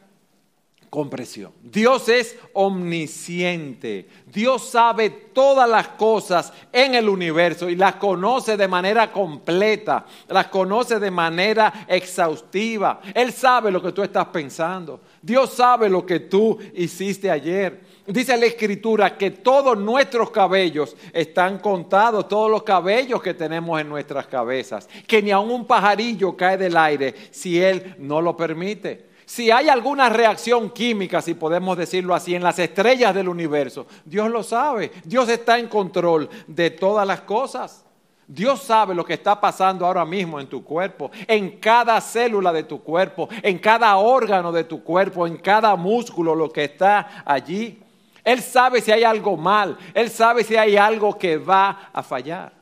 Dios 1.63 2.09
es 2.09 2.37
omnisciente. 2.55 4.09
Dios 4.27 4.69
sabe 4.71 5.11
todas 5.11 5.69
las 5.69 5.89
cosas 5.89 6.53
en 6.73 6.95
el 6.95 7.09
universo 7.09 7.69
y 7.69 7.77
las 7.77 7.97
conoce 7.97 8.57
de 8.57 8.69
manera 8.69 9.13
completa, 9.13 10.07
las 10.29 10.47
conoce 10.47 10.99
de 10.99 11.11
manera 11.11 11.87
exhaustiva. 11.89 13.01
Él 13.15 13.33
sabe 13.33 13.71
lo 13.71 13.83
que 13.83 13.93
tú 13.93 14.03
estás 14.03 14.27
pensando. 14.29 15.01
Dios 15.21 15.53
sabe 15.53 15.89
lo 15.89 16.07
que 16.07 16.21
tú 16.21 16.59
hiciste 16.75 17.31
ayer. 17.31 17.81
Dice 18.07 18.37
la 18.37 18.47
escritura 18.47 19.19
que 19.19 19.33
todos 19.33 19.77
nuestros 19.77 20.31
cabellos 20.31 20.97
están 21.13 21.59
contados, 21.59 22.29
todos 22.29 22.51
los 22.51 22.63
cabellos 22.63 23.21
que 23.21 23.35
tenemos 23.35 23.81
en 23.81 23.89
nuestras 23.89 24.29
cabezas, 24.29 24.89
que 25.07 25.21
ni 25.21 25.33
aun 25.33 25.51
un 25.51 25.67
pajarillo 25.67 26.37
cae 26.37 26.57
del 26.57 26.77
aire 26.77 27.15
si 27.33 27.61
Él 27.61 27.97
no 27.99 28.23
lo 28.23 28.37
permite. 28.37 29.16
Si 29.27 29.51
hay 29.51 29.69
alguna 29.69 30.09
reacción 30.09 30.71
química, 30.71 31.21
si 31.21 31.35
podemos 31.35 31.77
decirlo 31.77 32.15
así, 32.15 32.37
en 32.37 32.45
las 32.45 32.61
estrellas 32.61 33.13
del 33.13 33.29
universo, 33.29 33.87
Dios 34.05 34.31
lo 34.31 34.45
sabe. 34.45 34.93
Dios 35.05 35.29
está 35.29 35.59
en 35.59 35.67
control 35.67 36.31
de 36.47 36.71
todas 36.71 37.05
las 37.05 37.23
cosas. 37.23 37.85
Dios 38.29 38.63
sabe 38.63 38.95
lo 38.95 39.05
que 39.05 39.15
está 39.15 39.41
pasando 39.41 39.85
ahora 39.85 40.05
mismo 40.05 40.39
en 40.39 40.47
tu 40.47 40.63
cuerpo, 40.63 41.11
en 41.27 41.59
cada 41.59 42.01
célula 42.01 42.53
de 42.53 42.63
tu 42.63 42.83
cuerpo, 42.83 43.29
en 43.43 43.59
cada 43.59 43.97
órgano 43.97 44.53
de 44.53 44.63
tu 44.63 44.83
cuerpo, 44.85 45.27
en 45.27 45.37
cada 45.37 45.75
músculo, 45.75 46.35
lo 46.35 46.51
que 46.51 46.65
está 46.65 47.23
allí. 47.25 47.81
Él 48.23 48.41
sabe 48.41 48.81
si 48.81 48.93
hay 48.93 49.03
algo 49.03 49.37
mal, 49.37 49.77
Él 49.93 50.09
sabe 50.09 50.45
si 50.45 50.57
hay 50.57 50.77
algo 50.77 51.19
que 51.19 51.37
va 51.37 51.91
a 51.93 52.03
fallar. 52.03 52.53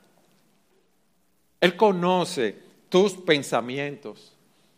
Él 1.60 1.76
conoce 1.76 2.58
tus 2.88 3.12
pensamientos. 3.12 4.33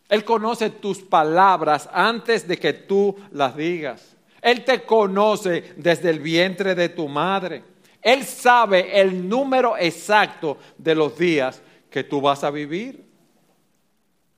Él 0.09 0.25
conoce 0.25 0.71
tus 0.71 0.99
palabras 0.99 1.89
antes 1.93 2.47
de 2.47 2.59
que 2.59 2.73
tú 2.73 3.17
las 3.33 3.57
digas. 3.57 4.17
Él 4.41 4.65
te 4.65 4.83
conoce 4.83 5.75
desde 5.77 6.11
el 6.11 6.21
vientre 6.21 6.75
de 6.75 6.89
tu 6.89 7.09
madre. 7.09 7.65
Él 8.01 8.25
sabe 8.25 9.01
el 9.01 9.29
número 9.29 9.77
exacto 9.77 10.59
de 10.79 10.95
los 10.95 11.19
días 11.19 11.61
que 11.91 12.05
tú 12.05 12.21
vas 12.21 12.45
a 12.45 12.51
vivir. 12.51 13.05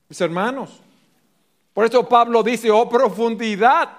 Mis 0.07 0.19
hermanos, 0.21 0.81
por 1.73 1.85
eso 1.85 2.09
Pablo 2.09 2.41
dice, 2.41 2.71
oh 2.71 2.89
profundidad 2.89 3.89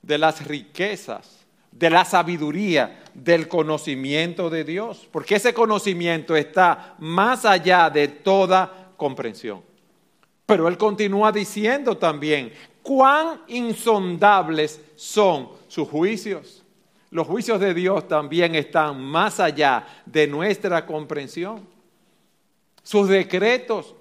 de 0.00 0.16
las 0.16 0.46
riquezas, 0.46 1.44
de 1.70 1.90
la 1.90 2.06
sabiduría, 2.06 3.02
del 3.12 3.48
conocimiento 3.48 4.48
de 4.48 4.64
Dios, 4.64 5.06
porque 5.12 5.34
ese 5.34 5.52
conocimiento 5.52 6.34
está 6.34 6.94
más 6.98 7.44
allá 7.44 7.90
de 7.90 8.08
toda 8.08 8.92
comprensión. 8.96 9.62
Pero 10.46 10.68
él 10.68 10.78
continúa 10.78 11.32
diciendo 11.32 11.98
también, 11.98 12.52
cuán 12.82 13.42
insondables 13.48 14.80
son 14.94 15.48
sus 15.66 15.88
juicios. 15.88 16.62
Los 17.10 17.26
juicios 17.26 17.60
de 17.60 17.74
Dios 17.74 18.06
también 18.06 18.54
están 18.54 19.00
más 19.02 19.40
allá 19.40 19.84
de 20.06 20.28
nuestra 20.28 20.86
comprensión. 20.86 21.66
Sus 22.82 23.08
decretos, 23.08 23.96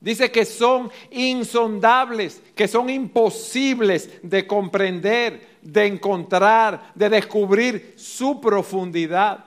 dice 0.00 0.30
que 0.30 0.44
son 0.44 0.90
insondables, 1.10 2.42
que 2.54 2.68
son 2.68 2.90
imposibles 2.90 4.10
de 4.22 4.46
comprender, 4.46 5.58
de 5.62 5.86
encontrar, 5.86 6.92
de 6.94 7.08
descubrir 7.08 7.94
su 7.96 8.38
profundidad. 8.38 9.46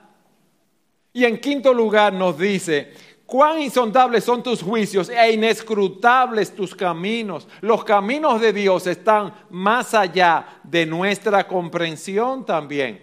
Y 1.12 1.24
en 1.24 1.38
quinto 1.38 1.72
lugar 1.72 2.12
nos 2.12 2.36
dice 2.36 2.92
Cuán 3.26 3.60
insondables 3.60 4.22
son 4.22 4.42
tus 4.42 4.62
juicios 4.62 5.08
e 5.08 5.32
inescrutables 5.32 6.54
tus 6.54 6.74
caminos. 6.74 7.48
Los 7.62 7.82
caminos 7.84 8.40
de 8.40 8.52
Dios 8.52 8.86
están 8.86 9.34
más 9.50 9.94
allá 9.94 10.60
de 10.62 10.84
nuestra 10.84 11.46
comprensión 11.46 12.44
también. 12.44 13.02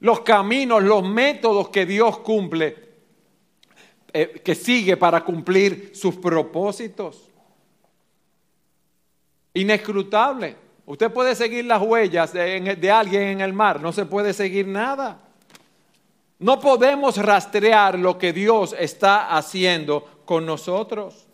Los 0.00 0.20
caminos, 0.20 0.82
los 0.82 1.06
métodos 1.06 1.68
que 1.68 1.84
Dios 1.84 2.18
cumple, 2.18 2.76
eh, 4.12 4.40
que 4.42 4.54
sigue 4.54 4.96
para 4.96 5.22
cumplir 5.22 5.92
sus 5.94 6.16
propósitos. 6.16 7.30
Inescrutable. 9.52 10.56
Usted 10.86 11.12
puede 11.12 11.34
seguir 11.34 11.66
las 11.66 11.82
huellas 11.82 12.32
de 12.32 12.90
alguien 12.90 13.22
en 13.22 13.40
el 13.40 13.52
mar, 13.54 13.80
no 13.80 13.92
se 13.92 14.04
puede 14.04 14.34
seguir 14.34 14.66
nada. 14.66 15.23
No 16.44 16.60
podemos 16.60 17.16
rastrear 17.16 17.98
lo 17.98 18.18
que 18.18 18.34
Dios 18.34 18.76
está 18.78 19.34
haciendo 19.34 20.06
con 20.26 20.44
nosotros. 20.44 21.24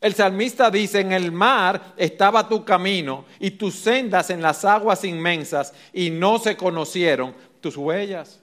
El 0.00 0.12
salmista 0.12 0.72
dice, 0.72 0.98
en 0.98 1.12
el 1.12 1.30
mar 1.30 1.94
estaba 1.96 2.48
tu 2.48 2.64
camino 2.64 3.26
y 3.38 3.52
tus 3.52 3.76
sendas 3.76 4.30
en 4.30 4.42
las 4.42 4.64
aguas 4.64 5.04
inmensas 5.04 5.72
y 5.92 6.10
no 6.10 6.40
se 6.40 6.56
conocieron 6.56 7.32
tus 7.60 7.76
huellas. 7.76 8.40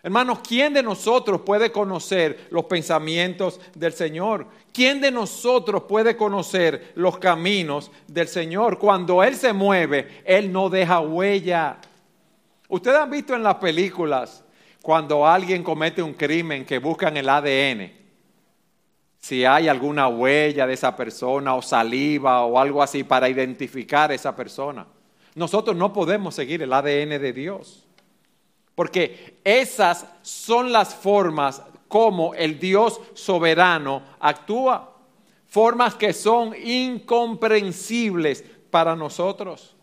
Hermanos, 0.00 0.38
¿quién 0.46 0.72
de 0.72 0.84
nosotros 0.84 1.40
puede 1.40 1.72
conocer 1.72 2.46
los 2.50 2.66
pensamientos 2.66 3.58
del 3.74 3.94
Señor? 3.94 4.46
¿Quién 4.72 5.00
de 5.00 5.10
nosotros 5.10 5.82
puede 5.88 6.16
conocer 6.16 6.92
los 6.94 7.18
caminos 7.18 7.90
del 8.06 8.28
Señor? 8.28 8.78
Cuando 8.78 9.24
Él 9.24 9.34
se 9.34 9.52
mueve, 9.52 10.22
Él 10.24 10.52
no 10.52 10.70
deja 10.70 11.00
huella. 11.00 11.78
Ustedes 12.68 12.96
han 12.96 13.10
visto 13.10 13.34
en 13.34 13.42
las 13.42 13.56
películas 13.56 14.44
cuando 14.86 15.26
alguien 15.26 15.64
comete 15.64 16.00
un 16.00 16.14
crimen 16.14 16.64
que 16.64 16.78
buscan 16.78 17.16
el 17.16 17.28
ADN, 17.28 17.90
si 19.18 19.44
hay 19.44 19.66
alguna 19.66 20.06
huella 20.06 20.64
de 20.64 20.74
esa 20.74 20.94
persona 20.94 21.56
o 21.56 21.60
saliva 21.60 22.44
o 22.44 22.56
algo 22.56 22.80
así 22.80 23.02
para 23.02 23.28
identificar 23.28 24.12
a 24.12 24.14
esa 24.14 24.36
persona. 24.36 24.86
Nosotros 25.34 25.74
no 25.74 25.92
podemos 25.92 26.36
seguir 26.36 26.62
el 26.62 26.72
ADN 26.72 27.20
de 27.20 27.32
Dios. 27.32 27.84
Porque 28.76 29.40
esas 29.42 30.06
son 30.22 30.70
las 30.70 30.94
formas 30.94 31.60
como 31.88 32.32
el 32.34 32.60
Dios 32.60 33.00
soberano 33.14 34.04
actúa. 34.20 34.92
Formas 35.48 35.96
que 35.96 36.12
son 36.12 36.54
incomprensibles 36.54 38.44
para 38.70 38.94
nosotros. 38.94 39.75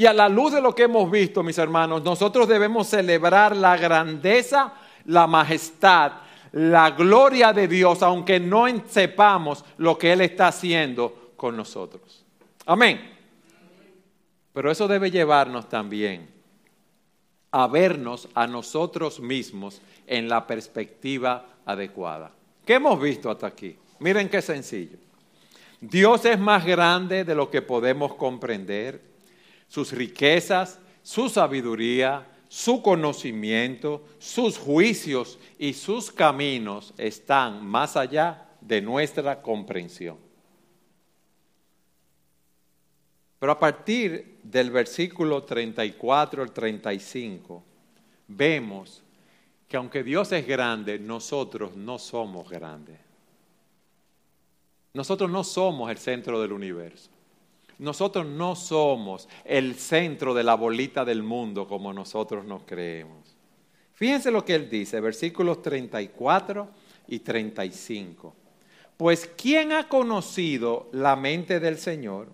Y 0.00 0.06
a 0.06 0.14
la 0.14 0.30
luz 0.30 0.54
de 0.54 0.62
lo 0.62 0.74
que 0.74 0.84
hemos 0.84 1.10
visto, 1.10 1.42
mis 1.42 1.58
hermanos, 1.58 2.02
nosotros 2.02 2.48
debemos 2.48 2.86
celebrar 2.86 3.54
la 3.54 3.76
grandeza, 3.76 4.72
la 5.04 5.26
majestad, 5.26 6.12
la 6.52 6.92
gloria 6.92 7.52
de 7.52 7.68
Dios, 7.68 8.02
aunque 8.02 8.40
no 8.40 8.64
sepamos 8.88 9.62
lo 9.76 9.98
que 9.98 10.14
Él 10.14 10.22
está 10.22 10.48
haciendo 10.48 11.32
con 11.36 11.54
nosotros. 11.54 12.24
Amén. 12.64 12.98
Pero 14.54 14.70
eso 14.70 14.88
debe 14.88 15.10
llevarnos 15.10 15.68
también 15.68 16.30
a 17.50 17.66
vernos 17.66 18.26
a 18.32 18.46
nosotros 18.46 19.20
mismos 19.20 19.82
en 20.06 20.30
la 20.30 20.46
perspectiva 20.46 21.44
adecuada. 21.66 22.30
¿Qué 22.64 22.72
hemos 22.72 22.98
visto 22.98 23.30
hasta 23.30 23.48
aquí? 23.48 23.76
Miren 23.98 24.30
qué 24.30 24.40
sencillo. 24.40 24.96
Dios 25.78 26.24
es 26.24 26.38
más 26.38 26.64
grande 26.64 27.22
de 27.22 27.34
lo 27.34 27.50
que 27.50 27.60
podemos 27.60 28.14
comprender. 28.14 29.09
Sus 29.70 29.92
riquezas, 29.92 30.80
su 31.00 31.28
sabiduría, 31.28 32.26
su 32.48 32.82
conocimiento, 32.82 34.04
sus 34.18 34.58
juicios 34.58 35.38
y 35.60 35.74
sus 35.74 36.10
caminos 36.10 36.92
están 36.98 37.64
más 37.64 37.96
allá 37.96 38.48
de 38.60 38.82
nuestra 38.82 39.40
comprensión. 39.40 40.18
Pero 43.38 43.52
a 43.52 43.58
partir 43.60 44.40
del 44.42 44.72
versículo 44.72 45.44
34 45.44 46.42
al 46.42 46.50
35, 46.50 47.62
vemos 48.26 49.04
que 49.68 49.76
aunque 49.76 50.02
Dios 50.02 50.32
es 50.32 50.44
grande, 50.44 50.98
nosotros 50.98 51.76
no 51.76 51.96
somos 52.00 52.50
grandes. 52.50 52.98
Nosotros 54.94 55.30
no 55.30 55.44
somos 55.44 55.92
el 55.92 55.98
centro 55.98 56.42
del 56.42 56.50
universo. 56.50 57.08
Nosotros 57.80 58.26
no 58.26 58.56
somos 58.56 59.26
el 59.42 59.74
centro 59.74 60.34
de 60.34 60.44
la 60.44 60.54
bolita 60.54 61.02
del 61.02 61.22
mundo 61.22 61.66
como 61.66 61.94
nosotros 61.94 62.44
nos 62.44 62.64
creemos. 62.64 63.34
Fíjense 63.94 64.30
lo 64.30 64.44
que 64.44 64.54
él 64.54 64.68
dice, 64.68 65.00
versículos 65.00 65.62
34 65.62 66.68
y 67.08 67.20
35. 67.20 68.34
Pues 68.98 69.30
¿quién 69.34 69.72
ha 69.72 69.88
conocido 69.88 70.90
la 70.92 71.16
mente 71.16 71.58
del 71.58 71.78
Señor? 71.78 72.28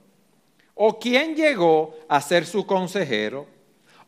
¿O 0.75 0.99
quién 0.99 1.37
llegó 1.37 1.95
a 2.09 2.21
ser 2.21 2.45
su 2.45 2.67
consejero? 2.67 3.47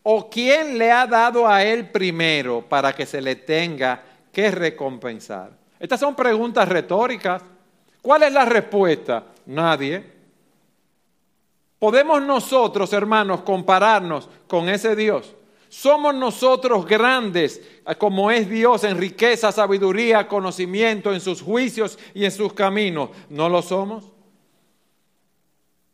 ¿O 0.02 0.28
quién 0.28 0.76
le 0.76 0.90
ha 0.90 1.07
dado 1.07 1.47
a 1.47 1.62
él 1.62 1.88
primero 1.90 2.62
para 2.68 2.92
que 2.92 3.07
se 3.07 3.21
le 3.21 3.37
tenga 3.37 4.02
que 4.33 4.50
recompensar? 4.50 5.52
Estas 5.78 6.00
son 6.00 6.16
preguntas 6.16 6.68
retóricas. 6.68 7.45
¿Cuál 8.02 8.25
es 8.25 8.33
la 8.33 8.45
respuesta? 8.45 9.26
Nadie. 9.47 10.17
¿Podemos 11.78 12.23
nosotros, 12.23 12.92
hermanos, 12.92 13.42
compararnos 13.42 14.28
con 14.49 14.68
ese 14.68 14.97
Dios? 14.97 15.35
¿Somos 15.68 16.14
nosotros 16.14 16.87
grandes 16.87 17.62
como 17.99 18.30
es 18.30 18.49
Dios 18.49 18.85
en 18.85 18.97
riqueza, 18.99 19.52
sabiduría, 19.52 20.26
conocimiento, 20.26 21.12
en 21.12 21.20
sus 21.20 21.42
juicios 21.42 21.99
y 22.14 22.25
en 22.25 22.32
sus 22.32 22.52
caminos? 22.52 23.11
¿No 23.28 23.49
lo 23.49 23.62
somos? 23.62 24.04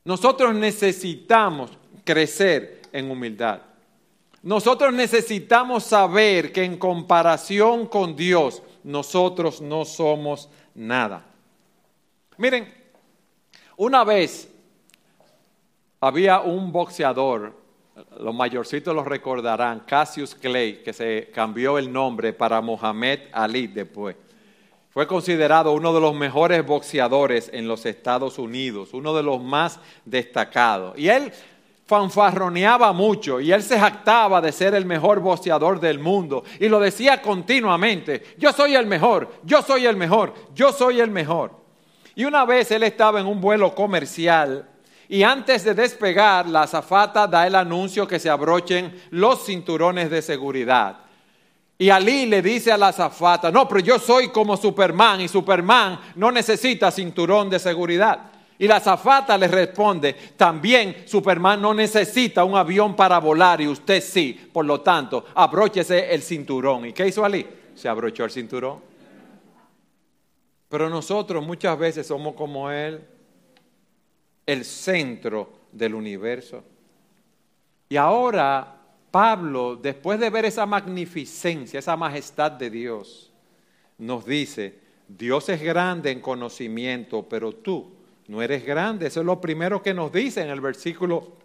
Nosotros 0.04 0.54
necesitamos 0.54 1.72
crecer 2.04 2.82
en 2.92 3.11
humildad. 3.11 3.61
Nosotros 4.42 4.92
necesitamos 4.92 5.85
saber 5.85 6.52
que 6.52 6.62
en 6.62 6.76
comparación 6.76 7.87
con 7.87 8.14
Dios, 8.14 8.62
nosotros 8.85 9.61
no 9.61 9.85
somos 9.85 10.50
nada. 10.74 11.24
Miren, 12.37 12.72
una 13.76 14.04
vez 14.04 14.53
había 16.06 16.40
un 16.40 16.70
boxeador, 16.70 17.54
los 18.20 18.34
mayorcitos 18.34 18.94
lo 18.94 19.04
recordarán, 19.04 19.80
Cassius 19.86 20.34
Clay, 20.34 20.82
que 20.82 20.92
se 20.92 21.30
cambió 21.32 21.78
el 21.78 21.90
nombre 21.90 22.32
para 22.32 22.60
Mohamed 22.60 23.20
Ali 23.32 23.68
después. 23.68 24.16
Fue 24.90 25.06
considerado 25.06 25.72
uno 25.72 25.94
de 25.94 26.00
los 26.00 26.14
mejores 26.14 26.64
boxeadores 26.64 27.50
en 27.52 27.66
los 27.66 27.86
Estados 27.86 28.38
Unidos, 28.38 28.92
uno 28.92 29.14
de 29.14 29.22
los 29.22 29.42
más 29.42 29.80
destacados. 30.04 30.98
Y 30.98 31.08
él 31.08 31.32
fanfarroneaba 31.86 32.92
mucho 32.92 33.40
y 33.40 33.50
él 33.50 33.62
se 33.62 33.78
jactaba 33.78 34.40
de 34.40 34.52
ser 34.52 34.74
el 34.74 34.84
mejor 34.84 35.20
boxeador 35.20 35.80
del 35.80 35.98
mundo 35.98 36.44
y 36.60 36.68
lo 36.68 36.80
decía 36.80 37.20
continuamente, 37.20 38.22
yo 38.38 38.52
soy 38.52 38.74
el 38.74 38.86
mejor, 38.86 39.32
yo 39.42 39.62
soy 39.62 39.86
el 39.86 39.96
mejor, 39.96 40.34
yo 40.54 40.70
soy 40.70 41.00
el 41.00 41.10
mejor. 41.10 41.52
Y 42.14 42.24
una 42.24 42.44
vez 42.44 42.70
él 42.70 42.82
estaba 42.82 43.20
en 43.20 43.26
un 43.26 43.40
vuelo 43.40 43.74
comercial 43.74 44.68
y 45.08 45.22
antes 45.22 45.64
de 45.64 45.74
despegar 45.74 46.48
la 46.48 46.62
azafata 46.62 47.26
da 47.26 47.46
el 47.46 47.54
anuncio 47.54 48.06
que 48.06 48.18
se 48.18 48.30
abrochen 48.30 49.02
los 49.10 49.44
cinturones 49.44 50.10
de 50.10 50.22
seguridad. 50.22 50.98
Y 51.76 51.90
Ali 51.90 52.26
le 52.26 52.40
dice 52.40 52.70
a 52.70 52.78
la 52.78 52.88
azafata, 52.88 53.50
no, 53.50 53.66
pero 53.68 53.80
yo 53.80 53.98
soy 53.98 54.28
como 54.28 54.56
Superman 54.56 55.20
y 55.20 55.28
Superman 55.28 55.98
no 56.14 56.30
necesita 56.30 56.90
cinturón 56.90 57.50
de 57.50 57.58
seguridad. 57.58 58.30
Y 58.56 58.68
la 58.68 58.76
azafata 58.76 59.36
le 59.36 59.48
responde, 59.48 60.12
también 60.36 61.02
Superman 61.06 61.60
no 61.60 61.74
necesita 61.74 62.44
un 62.44 62.56
avión 62.56 62.94
para 62.94 63.18
volar 63.18 63.60
y 63.60 63.66
usted 63.66 64.00
sí. 64.00 64.48
Por 64.52 64.64
lo 64.64 64.80
tanto, 64.80 65.24
abróchese 65.34 66.14
el 66.14 66.22
cinturón. 66.22 66.86
¿Y 66.86 66.92
qué 66.92 67.08
hizo 67.08 67.24
Ali? 67.24 67.44
Se 67.74 67.88
abrochó 67.88 68.24
el 68.24 68.30
cinturón. 68.30 68.78
Pero 70.68 70.88
nosotros 70.88 71.44
muchas 71.44 71.76
veces 71.76 72.06
somos 72.06 72.34
como 72.34 72.70
Él, 72.70 73.04
el 74.46 74.64
centro 74.64 75.52
del 75.72 75.94
universo. 75.94 76.62
Y 77.88 77.96
ahora 77.96 78.74
Pablo, 79.11 79.76
después 79.76 80.18
de 80.18 80.30
ver 80.30 80.44
esa 80.44 80.66
magnificencia, 80.66 81.78
esa 81.78 81.96
majestad 81.96 82.50
de 82.52 82.68
Dios, 82.70 83.30
nos 83.98 84.26
dice, 84.26 84.78
Dios 85.07 85.48
es 85.48 85.62
grande 85.62 86.11
en 86.11 86.20
conocimiento, 86.20 87.24
pero 87.28 87.52
tú 87.52 87.92
no 88.26 88.42
eres 88.42 88.64
grande. 88.64 89.07
Eso 89.07 89.20
es 89.20 89.26
lo 89.26 89.40
primero 89.40 89.83
que 89.83 89.94
nos 89.94 90.11
dice 90.12 90.42
en 90.42 90.50
el 90.50 90.61
versículo 90.61 91.37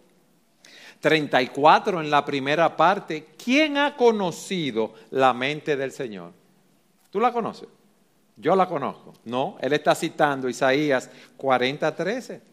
34, 0.98 2.00
en 2.00 2.10
la 2.10 2.24
primera 2.24 2.76
parte. 2.76 3.28
¿Quién 3.42 3.76
ha 3.78 3.96
conocido 3.96 4.94
la 5.10 5.32
mente 5.32 5.76
del 5.76 5.92
Señor? 5.92 6.32
¿Tú 7.10 7.20
la 7.20 7.32
conoces? 7.32 7.68
Yo 8.36 8.56
la 8.56 8.66
conozco. 8.66 9.12
No, 9.24 9.58
él 9.60 9.72
está 9.74 9.94
citando 9.94 10.48
Isaías 10.48 11.10
40, 11.36 11.94
13. 11.94 12.49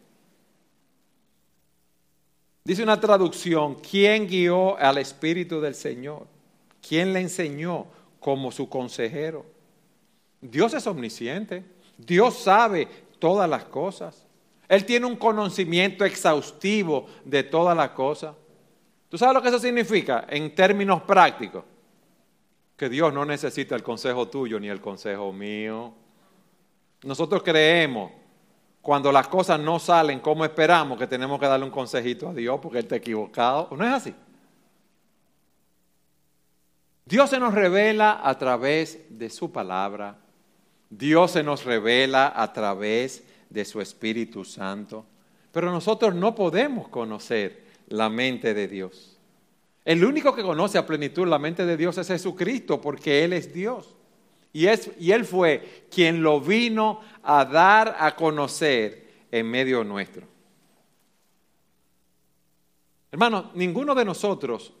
Dice 2.68 2.82
una 2.82 3.00
traducción, 3.00 3.76
¿quién 3.76 4.26
guió 4.26 4.76
al 4.76 4.98
Espíritu 4.98 5.58
del 5.58 5.74
Señor? 5.74 6.26
¿Quién 6.86 7.14
le 7.14 7.20
enseñó 7.20 7.86
como 8.20 8.52
su 8.52 8.68
consejero? 8.68 9.46
Dios 10.42 10.74
es 10.74 10.86
omnisciente, 10.86 11.64
Dios 11.96 12.34
sabe 12.34 12.86
todas 13.18 13.48
las 13.48 13.64
cosas. 13.64 14.26
Él 14.68 14.84
tiene 14.84 15.06
un 15.06 15.16
conocimiento 15.16 16.04
exhaustivo 16.04 17.06
de 17.24 17.42
todas 17.42 17.74
las 17.74 17.92
cosas. 17.92 18.34
¿Tú 19.08 19.16
sabes 19.16 19.32
lo 19.32 19.40
que 19.40 19.48
eso 19.48 19.58
significa 19.58 20.26
en 20.28 20.54
términos 20.54 21.00
prácticos? 21.04 21.64
Que 22.76 22.90
Dios 22.90 23.14
no 23.14 23.24
necesita 23.24 23.76
el 23.76 23.82
consejo 23.82 24.28
tuyo 24.28 24.60
ni 24.60 24.68
el 24.68 24.82
consejo 24.82 25.32
mío. 25.32 25.94
Nosotros 27.02 27.42
creemos 27.42 28.12
cuando 28.82 29.12
las 29.12 29.28
cosas 29.28 29.60
no 29.60 29.78
salen 29.78 30.20
como 30.20 30.44
esperamos, 30.44 30.98
que 30.98 31.06
tenemos 31.06 31.38
que 31.38 31.46
darle 31.46 31.64
un 31.66 31.70
consejito 31.70 32.28
a 32.28 32.34
Dios 32.34 32.58
porque 32.60 32.78
Él 32.78 32.84
está 32.84 32.96
equivocado. 32.96 33.68
¿No 33.76 33.84
es 33.84 33.92
así? 33.92 34.14
Dios 37.04 37.30
se 37.30 37.38
nos 37.38 37.54
revela 37.54 38.20
a 38.22 38.36
través 38.38 39.00
de 39.08 39.30
su 39.30 39.50
palabra. 39.50 40.18
Dios 40.90 41.32
se 41.32 41.42
nos 41.42 41.64
revela 41.64 42.32
a 42.34 42.52
través 42.52 43.24
de 43.50 43.64
su 43.64 43.80
Espíritu 43.80 44.44
Santo. 44.44 45.06
Pero 45.52 45.70
nosotros 45.72 46.14
no 46.14 46.34
podemos 46.34 46.88
conocer 46.88 47.64
la 47.88 48.08
mente 48.08 48.54
de 48.54 48.68
Dios. 48.68 49.18
El 49.84 50.04
único 50.04 50.34
que 50.34 50.42
conoce 50.42 50.76
a 50.76 50.86
plenitud 50.86 51.26
la 51.26 51.38
mente 51.38 51.64
de 51.64 51.78
Dios 51.78 51.96
es 51.96 52.08
Jesucristo, 52.08 52.80
porque 52.80 53.24
Él 53.24 53.32
es 53.32 53.54
Dios. 53.54 53.96
Y, 54.52 54.66
es, 54.66 54.90
y 54.98 55.12
Él 55.12 55.24
fue 55.24 55.86
quien 55.90 56.22
lo 56.22 56.40
vino 56.40 57.00
a 57.22 57.44
dar 57.44 57.96
a 57.98 58.16
conocer 58.16 59.08
en 59.30 59.50
medio 59.50 59.84
nuestro. 59.84 60.26
Hermano, 63.10 63.50
ninguno 63.54 63.94
de 63.94 64.04
nosotros 64.04 64.72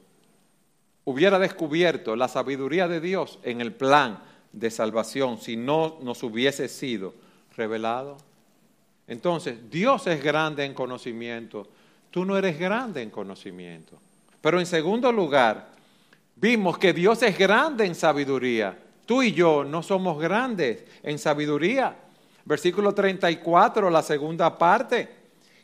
hubiera 1.04 1.38
descubierto 1.38 2.16
la 2.16 2.28
sabiduría 2.28 2.86
de 2.88 3.00
Dios 3.00 3.38
en 3.42 3.60
el 3.60 3.72
plan 3.72 4.22
de 4.52 4.70
salvación 4.70 5.38
si 5.38 5.56
no 5.56 5.98
nos 6.02 6.22
hubiese 6.22 6.68
sido 6.68 7.14
revelado. 7.56 8.18
Entonces, 9.06 9.70
Dios 9.70 10.06
es 10.06 10.22
grande 10.22 10.64
en 10.64 10.74
conocimiento, 10.74 11.66
tú 12.10 12.26
no 12.26 12.36
eres 12.36 12.58
grande 12.58 13.02
en 13.02 13.10
conocimiento. 13.10 13.98
Pero 14.40 14.60
en 14.60 14.66
segundo 14.66 15.10
lugar, 15.10 15.70
vimos 16.36 16.78
que 16.78 16.92
Dios 16.92 17.22
es 17.22 17.38
grande 17.38 17.86
en 17.86 17.94
sabiduría. 17.94 18.78
Tú 19.08 19.22
y 19.22 19.32
yo 19.32 19.64
no 19.64 19.82
somos 19.82 20.20
grandes 20.20 20.84
en 21.02 21.18
sabiduría. 21.18 21.96
Versículo 22.44 22.92
34, 22.92 23.88
la 23.88 24.02
segunda 24.02 24.58
parte. 24.58 25.08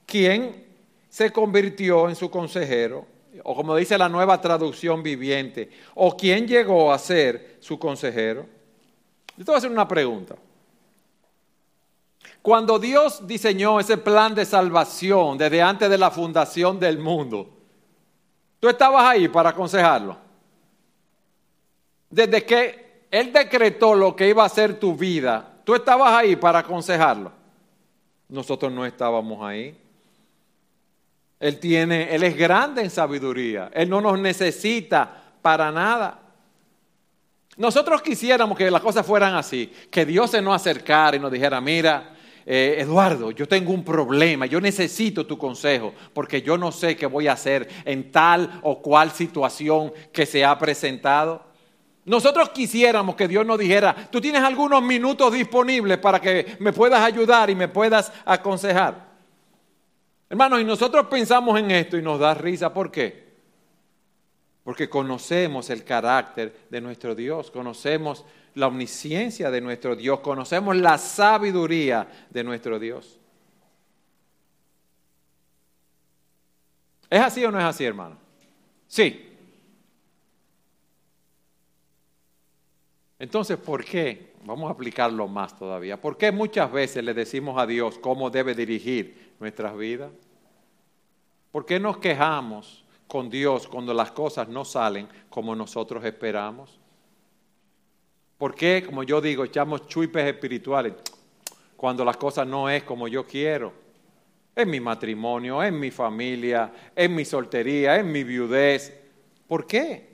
¿Quién 0.06 0.64
se 1.10 1.30
convirtió 1.30 2.08
en 2.08 2.16
su 2.16 2.30
consejero? 2.30 3.06
o 3.42 3.54
como 3.56 3.74
dice 3.74 3.98
la 3.98 4.08
nueva 4.08 4.40
traducción 4.40 5.02
viviente, 5.02 5.68
o 5.96 6.16
quién 6.16 6.46
llegó 6.46 6.92
a 6.92 6.98
ser 7.00 7.56
su 7.58 7.80
consejero? 7.80 8.46
Yo 9.36 9.44
te 9.44 9.50
voy 9.50 9.54
a 9.56 9.58
hacer 9.58 9.72
una 9.72 9.88
pregunta. 9.88 10.36
Cuando 12.40 12.78
Dios 12.78 13.26
diseñó 13.26 13.80
ese 13.80 13.98
plan 13.98 14.36
de 14.36 14.44
salvación 14.44 15.36
desde 15.36 15.60
antes 15.60 15.90
de 15.90 15.98
la 15.98 16.12
fundación 16.12 16.78
del 16.78 16.98
mundo, 16.98 17.50
¿tú 18.60 18.68
estabas 18.68 19.04
ahí 19.04 19.26
para 19.26 19.50
aconsejarlo? 19.50 20.16
Desde 22.08 22.46
que 22.46 22.83
Él 23.14 23.32
decretó 23.32 23.94
lo 23.94 24.16
que 24.16 24.28
iba 24.28 24.44
a 24.44 24.48
ser 24.48 24.80
tu 24.80 24.96
vida, 24.96 25.48
¿tú 25.62 25.76
estabas 25.76 26.14
ahí 26.14 26.34
para 26.34 26.58
aconsejarlo? 26.58 27.30
Nosotros 28.28 28.72
no 28.72 28.84
estábamos 28.84 29.40
ahí. 29.46 29.78
Él 31.38 31.60
tiene, 31.60 32.12
Él 32.12 32.24
es 32.24 32.36
grande 32.36 32.82
en 32.82 32.90
sabiduría. 32.90 33.70
Él 33.72 33.88
no 33.88 34.00
nos 34.00 34.18
necesita 34.18 35.08
para 35.40 35.70
nada. 35.70 36.18
Nosotros 37.56 38.02
quisiéramos 38.02 38.58
que 38.58 38.68
las 38.68 38.82
cosas 38.82 39.06
fueran 39.06 39.36
así, 39.36 39.72
que 39.92 40.04
Dios 40.04 40.32
se 40.32 40.42
nos 40.42 40.56
acercara 40.56 41.16
y 41.16 41.20
nos 41.20 41.30
dijera, 41.30 41.60
mira, 41.60 42.16
eh, 42.44 42.78
Eduardo, 42.80 43.30
yo 43.30 43.46
tengo 43.46 43.72
un 43.72 43.84
problema, 43.84 44.46
yo 44.46 44.60
necesito 44.60 45.24
tu 45.24 45.38
consejo, 45.38 45.94
porque 46.12 46.42
yo 46.42 46.58
no 46.58 46.72
sé 46.72 46.96
qué 46.96 47.06
voy 47.06 47.28
a 47.28 47.34
hacer 47.34 47.68
en 47.84 48.10
tal 48.10 48.58
o 48.62 48.82
cual 48.82 49.12
situación 49.12 49.92
que 50.12 50.26
se 50.26 50.44
ha 50.44 50.58
presentado. 50.58 51.53
Nosotros 52.06 52.50
quisiéramos 52.50 53.16
que 53.16 53.26
Dios 53.26 53.46
nos 53.46 53.58
dijera, 53.58 54.08
tú 54.10 54.20
tienes 54.20 54.42
algunos 54.42 54.82
minutos 54.82 55.32
disponibles 55.32 55.98
para 55.98 56.20
que 56.20 56.56
me 56.60 56.72
puedas 56.72 57.00
ayudar 57.00 57.48
y 57.48 57.54
me 57.54 57.68
puedas 57.68 58.12
aconsejar. 58.26 59.14
Hermanos, 60.28 60.60
y 60.60 60.64
nosotros 60.64 61.06
pensamos 61.06 61.58
en 61.58 61.70
esto 61.70 61.96
y 61.96 62.02
nos 62.02 62.20
da 62.20 62.34
risa. 62.34 62.72
¿Por 62.74 62.90
qué? 62.90 63.24
Porque 64.64 64.88
conocemos 64.88 65.70
el 65.70 65.84
carácter 65.84 66.66
de 66.68 66.80
nuestro 66.80 67.14
Dios, 67.14 67.50
conocemos 67.50 68.24
la 68.54 68.66
omnisciencia 68.66 69.50
de 69.50 69.60
nuestro 69.60 69.96
Dios, 69.96 70.20
conocemos 70.20 70.76
la 70.76 70.98
sabiduría 70.98 72.06
de 72.30 72.44
nuestro 72.44 72.78
Dios. 72.78 73.18
¿Es 77.08 77.20
así 77.20 77.44
o 77.44 77.50
no 77.50 77.58
es 77.58 77.64
así, 77.64 77.84
hermano? 77.84 78.18
Sí. 78.88 79.33
Entonces, 83.18 83.56
¿por 83.56 83.84
qué? 83.84 84.34
Vamos 84.44 84.68
a 84.68 84.72
aplicarlo 84.72 85.28
más 85.28 85.56
todavía. 85.56 86.00
¿Por 86.00 86.16
qué 86.16 86.32
muchas 86.32 86.70
veces 86.70 87.04
le 87.04 87.14
decimos 87.14 87.58
a 87.58 87.66
Dios 87.66 87.98
cómo 87.98 88.28
debe 88.28 88.54
dirigir 88.54 89.32
nuestras 89.38 89.76
vidas? 89.76 90.10
¿Por 91.52 91.64
qué 91.64 91.78
nos 91.78 91.98
quejamos 91.98 92.84
con 93.06 93.30
Dios 93.30 93.68
cuando 93.68 93.94
las 93.94 94.10
cosas 94.10 94.48
no 94.48 94.64
salen 94.64 95.06
como 95.30 95.54
nosotros 95.54 96.04
esperamos? 96.04 96.78
¿Por 98.36 98.54
qué, 98.54 98.82
como 98.84 99.04
yo 99.04 99.20
digo, 99.20 99.44
echamos 99.44 99.86
chuipes 99.86 100.26
espirituales 100.26 100.94
cuando 101.76 102.04
las 102.04 102.16
cosas 102.16 102.46
no 102.46 102.68
es 102.68 102.82
como 102.82 103.06
yo 103.06 103.24
quiero? 103.24 103.72
En 104.56 104.68
mi 104.68 104.80
matrimonio, 104.80 105.62
en 105.62 105.78
mi 105.78 105.90
familia, 105.90 106.72
en 106.94 107.14
mi 107.14 107.24
soltería, 107.24 107.96
en 107.96 108.10
mi 108.10 108.24
viudez. 108.24 108.92
¿Por 109.46 109.66
qué? 109.66 110.13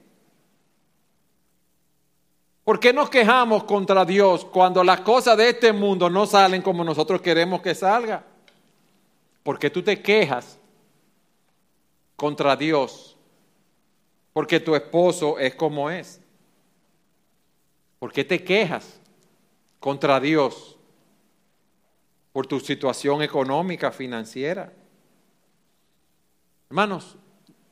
¿Por 2.71 2.79
qué 2.79 2.93
nos 2.93 3.11
quejamos 3.11 3.65
contra 3.65 4.05
Dios 4.05 4.45
cuando 4.45 4.85
las 4.85 5.01
cosas 5.01 5.37
de 5.37 5.49
este 5.49 5.73
mundo 5.73 6.09
no 6.09 6.25
salen 6.25 6.63
como 6.63 6.85
nosotros 6.85 7.21
queremos 7.21 7.61
que 7.63 7.75
salga? 7.75 8.23
¿Por 9.43 9.59
qué 9.59 9.71
tú 9.71 9.83
te 9.83 10.01
quejas 10.01 10.57
contra 12.15 12.55
Dios 12.55 13.17
porque 14.33 14.61
tu 14.61 14.77
esposo 14.77 15.37
es 15.41 15.57
como 15.57 15.91
es. 15.91 16.21
¿Por 17.99 18.13
qué 18.13 18.23
te 18.23 18.45
quejas 18.45 19.01
contra 19.81 20.21
Dios 20.21 20.79
por 22.33 22.47
tu 22.47 22.61
situación 22.61 23.21
económica, 23.21 23.91
financiera? 23.91 24.73
Hermanos, 26.69 27.17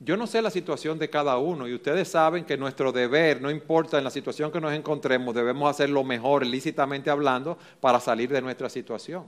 yo 0.00 0.16
no 0.16 0.26
sé 0.26 0.40
la 0.42 0.50
situación 0.50 0.98
de 0.98 1.10
cada 1.10 1.38
uno 1.38 1.66
y 1.66 1.74
ustedes 1.74 2.08
saben 2.08 2.44
que 2.44 2.56
nuestro 2.56 2.92
deber, 2.92 3.42
no 3.42 3.50
importa 3.50 3.98
en 3.98 4.04
la 4.04 4.10
situación 4.10 4.52
que 4.52 4.60
nos 4.60 4.72
encontremos, 4.72 5.34
debemos 5.34 5.68
hacer 5.68 5.90
lo 5.90 6.04
mejor, 6.04 6.46
lícitamente 6.46 7.10
hablando, 7.10 7.58
para 7.80 7.98
salir 8.00 8.30
de 8.30 8.40
nuestra 8.40 8.68
situación. 8.68 9.24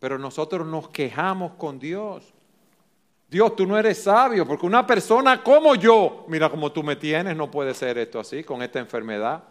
Pero 0.00 0.18
nosotros 0.18 0.66
nos 0.66 0.88
quejamos 0.88 1.52
con 1.52 1.78
Dios 1.78 2.32
Dios, 3.30 3.54
tú 3.54 3.64
no 3.64 3.78
eres 3.78 4.02
sabio, 4.02 4.44
porque 4.44 4.66
una 4.66 4.84
persona 4.84 5.40
como 5.40 5.76
yo, 5.76 6.24
mira 6.26 6.50
como 6.50 6.72
tú 6.72 6.82
me 6.82 6.96
tienes, 6.96 7.36
no 7.36 7.48
puede 7.48 7.74
ser 7.74 7.96
esto 7.96 8.18
así, 8.18 8.42
con 8.42 8.60
esta 8.60 8.80
enfermedad. 8.80 9.44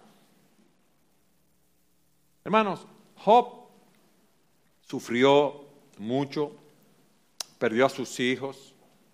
Hermanos, 2.43 2.85
Job 3.15 3.47
sufrió 4.81 5.63
mucho, 5.97 6.51
perdió 7.57 7.85
a 7.85 7.89
sus 7.89 8.19
hijos, 8.19 8.68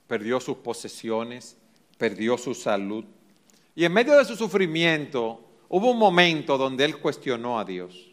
perdió 0.08 0.40
sus 0.40 0.58
posesiones, 0.58 1.58
perdió 1.98 2.38
su 2.38 2.54
salud. 2.54 3.06
Y 3.76 3.86
en 3.86 3.94
medio 3.94 4.18
de 4.18 4.26
su 4.26 4.36
sufrimiento 4.36 5.42
hubo 5.70 5.92
un 5.92 5.98
momento 5.98 6.58
donde 6.58 6.86
él 6.86 6.98
cuestionó 6.98 7.60
a 7.60 7.66
Dios. 7.66 8.12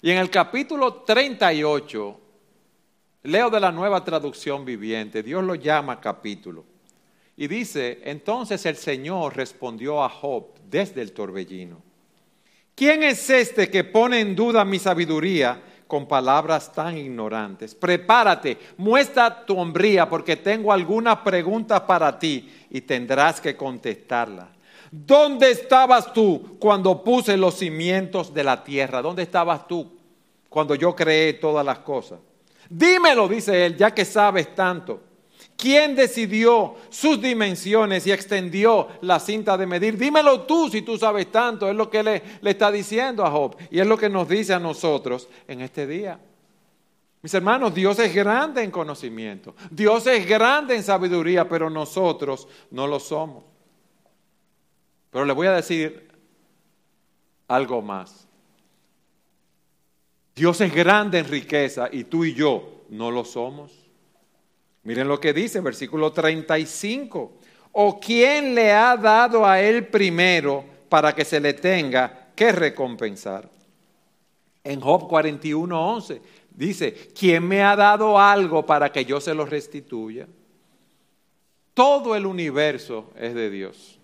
Y 0.00 0.10
en 0.10 0.18
el 0.18 0.30
capítulo 0.30 1.02
38 1.02 2.20
Leo 3.24 3.50
de 3.50 3.60
la 3.60 3.70
nueva 3.70 4.04
traducción 4.04 4.64
viviente, 4.64 5.22
Dios 5.22 5.44
lo 5.44 5.54
llama 5.54 6.00
capítulo. 6.00 6.64
Y 7.36 7.46
dice, 7.46 8.00
entonces 8.04 8.66
el 8.66 8.76
Señor 8.76 9.36
respondió 9.36 10.02
a 10.02 10.08
Job 10.08 10.54
desde 10.68 11.02
el 11.02 11.12
torbellino. 11.12 11.80
¿Quién 12.74 13.04
es 13.04 13.30
este 13.30 13.70
que 13.70 13.84
pone 13.84 14.20
en 14.20 14.34
duda 14.34 14.64
mi 14.64 14.78
sabiduría 14.80 15.62
con 15.92 16.06
palabras 16.06 16.72
tan 16.72 16.96
ignorantes? 16.96 17.74
Prepárate, 17.74 18.56
muestra 18.78 19.44
tu 19.44 19.58
hombría 19.58 20.08
porque 20.08 20.36
tengo 20.36 20.72
alguna 20.72 21.22
pregunta 21.22 21.86
para 21.86 22.18
ti 22.18 22.50
y 22.70 22.80
tendrás 22.80 23.42
que 23.42 23.54
contestarla. 23.54 24.48
¿Dónde 24.90 25.50
estabas 25.50 26.14
tú 26.14 26.56
cuando 26.58 27.04
puse 27.04 27.36
los 27.36 27.58
cimientos 27.58 28.32
de 28.32 28.42
la 28.42 28.64
tierra? 28.64 29.02
¿Dónde 29.02 29.24
estabas 29.24 29.68
tú 29.68 29.92
cuando 30.48 30.74
yo 30.74 30.96
creé 30.96 31.34
todas 31.34 31.66
las 31.66 31.80
cosas? 31.80 32.20
Dímelo, 32.70 33.28
dice 33.28 33.66
él, 33.66 33.76
ya 33.76 33.90
que 33.90 34.06
sabes 34.06 34.54
tanto. 34.54 34.98
¿Quién 35.62 35.94
decidió 35.94 36.74
sus 36.90 37.22
dimensiones 37.22 38.04
y 38.08 38.10
extendió 38.10 38.88
la 39.02 39.20
cinta 39.20 39.56
de 39.56 39.64
medir? 39.64 39.96
Dímelo 39.96 40.40
tú 40.40 40.68
si 40.68 40.82
tú 40.82 40.98
sabes 40.98 41.30
tanto. 41.30 41.70
Es 41.70 41.76
lo 41.76 41.88
que 41.88 42.02
le, 42.02 42.20
le, 42.40 42.50
está 42.50 42.72
diciendo 42.72 43.24
a 43.24 43.30
Job 43.30 43.54
y 43.70 43.78
es 43.78 43.86
lo 43.86 43.96
que 43.96 44.08
nos 44.08 44.28
dice 44.28 44.54
a 44.54 44.58
nosotros 44.58 45.28
en 45.46 45.60
este 45.60 45.86
día. 45.86 46.18
Mis 47.20 47.32
hermanos, 47.32 47.72
Dios 47.72 47.96
es 48.00 48.12
grande 48.12 48.64
en 48.64 48.72
conocimiento. 48.72 49.54
Dios 49.70 50.04
es 50.08 50.26
grande 50.26 50.74
en 50.74 50.82
sabiduría, 50.82 51.48
pero 51.48 51.70
nosotros 51.70 52.48
no 52.72 52.88
lo 52.88 52.98
somos. 52.98 53.44
Pero 55.12 55.24
le 55.24 55.32
voy 55.32 55.46
a 55.46 55.52
decir 55.52 56.10
algo 57.46 57.80
más. 57.82 58.26
Dios 60.34 60.60
es 60.60 60.74
grande 60.74 61.20
en 61.20 61.28
riqueza 61.28 61.88
y 61.92 62.02
tú 62.02 62.24
y 62.24 62.34
yo 62.34 62.82
no 62.88 63.12
lo 63.12 63.24
somos. 63.24 63.81
Miren 64.84 65.08
lo 65.08 65.20
que 65.20 65.32
dice, 65.32 65.60
versículo 65.60 66.12
35. 66.12 67.32
¿O 67.72 68.00
quién 68.00 68.54
le 68.54 68.72
ha 68.72 68.96
dado 68.96 69.46
a 69.46 69.60
él 69.60 69.86
primero 69.86 70.64
para 70.88 71.14
que 71.14 71.24
se 71.24 71.40
le 71.40 71.54
tenga 71.54 72.28
que 72.34 72.52
recompensar? 72.52 73.48
En 74.64 74.80
Job 74.80 75.08
41:11 75.08 76.20
dice, 76.50 76.92
¿quién 77.18 77.46
me 77.46 77.62
ha 77.62 77.74
dado 77.74 78.18
algo 78.18 78.64
para 78.64 78.92
que 78.92 79.04
yo 79.04 79.20
se 79.20 79.34
lo 79.34 79.46
restituya? 79.46 80.26
Todo 81.74 82.14
el 82.14 82.26
universo 82.26 83.10
es 83.16 83.34
de 83.34 83.50
Dios. 83.50 83.98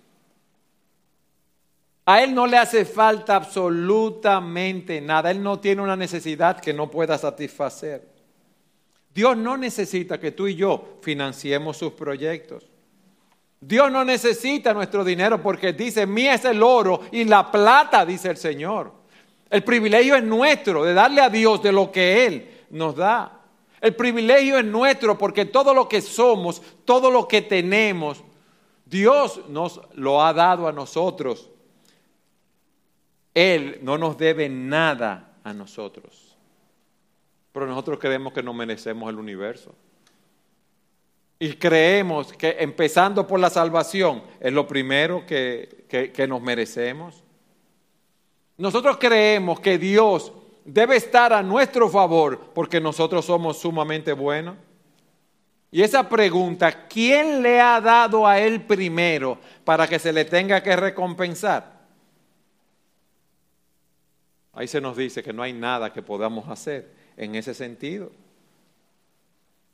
A 2.06 2.22
Él 2.22 2.34
no 2.34 2.46
le 2.46 2.56
hace 2.56 2.86
falta 2.86 3.36
absolutamente 3.36 4.98
nada. 5.02 5.30
Él 5.30 5.42
no 5.42 5.60
tiene 5.60 5.82
una 5.82 5.94
necesidad 5.94 6.58
que 6.58 6.72
no 6.72 6.90
pueda 6.90 7.18
satisfacer. 7.18 8.17
Dios 9.18 9.36
no 9.36 9.56
necesita 9.56 10.20
que 10.20 10.30
tú 10.30 10.46
y 10.46 10.54
yo 10.54 11.00
financiemos 11.02 11.76
sus 11.76 11.92
proyectos. 11.92 12.64
Dios 13.60 13.90
no 13.90 14.04
necesita 14.04 14.72
nuestro 14.72 15.02
dinero 15.02 15.42
porque 15.42 15.72
dice, 15.72 16.06
mía 16.06 16.34
es 16.34 16.44
el 16.44 16.62
oro 16.62 17.00
y 17.10 17.24
la 17.24 17.50
plata, 17.50 18.06
dice 18.06 18.30
el 18.30 18.36
Señor. 18.36 18.92
El 19.50 19.64
privilegio 19.64 20.14
es 20.14 20.22
nuestro 20.22 20.84
de 20.84 20.94
darle 20.94 21.20
a 21.20 21.30
Dios 21.30 21.60
de 21.60 21.72
lo 21.72 21.90
que 21.90 22.26
Él 22.26 22.48
nos 22.70 22.94
da. 22.94 23.40
El 23.80 23.96
privilegio 23.96 24.56
es 24.56 24.64
nuestro 24.64 25.18
porque 25.18 25.46
todo 25.46 25.74
lo 25.74 25.88
que 25.88 26.00
somos, 26.00 26.62
todo 26.84 27.10
lo 27.10 27.26
que 27.26 27.42
tenemos, 27.42 28.22
Dios 28.84 29.40
nos 29.48 29.80
lo 29.94 30.22
ha 30.22 30.32
dado 30.32 30.68
a 30.68 30.72
nosotros. 30.72 31.50
Él 33.34 33.80
no 33.82 33.98
nos 33.98 34.16
debe 34.16 34.48
nada 34.48 35.40
a 35.42 35.52
nosotros. 35.52 36.37
Pero 37.52 37.66
nosotros 37.66 37.98
creemos 37.98 38.32
que 38.32 38.42
no 38.42 38.52
merecemos 38.52 39.08
el 39.10 39.18
universo. 39.18 39.74
Y 41.40 41.54
creemos 41.54 42.32
que 42.32 42.56
empezando 42.58 43.26
por 43.26 43.38
la 43.38 43.48
salvación 43.48 44.22
es 44.40 44.52
lo 44.52 44.66
primero 44.66 45.24
que, 45.24 45.86
que, 45.88 46.26
nos 46.26 46.42
merecemos. 46.42 47.22
Nosotros 48.56 48.96
creemos 48.98 49.60
que 49.60 49.78
Dios 49.78 50.32
debe 50.64 50.96
estar 50.96 51.32
a 51.32 51.42
nuestro 51.42 51.88
favor 51.88 52.50
porque 52.54 52.80
nosotros 52.80 53.24
somos 53.24 53.58
sumamente 53.58 54.12
buenos. 54.12 54.56
Y 55.70 55.82
esa 55.82 56.08
pregunta, 56.08 56.88
¿quién 56.88 57.40
le 57.42 57.60
ha 57.60 57.80
dado 57.80 58.26
a 58.26 58.40
él 58.40 58.62
primero 58.62 59.38
para 59.64 59.86
que 59.86 59.98
se 59.98 60.12
le 60.12 60.24
tenga 60.24 60.60
que 60.60 60.74
recompensar? 60.74 61.78
Ahí 64.54 64.66
se 64.66 64.80
nos 64.80 64.96
dice 64.96 65.22
que 65.22 65.32
no 65.32 65.42
hay 65.42 65.52
nada 65.52 65.92
que 65.92 66.02
podamos 66.02 66.48
hacer 66.48 66.90
en 67.18 67.34
ese 67.34 67.52
sentido. 67.52 68.10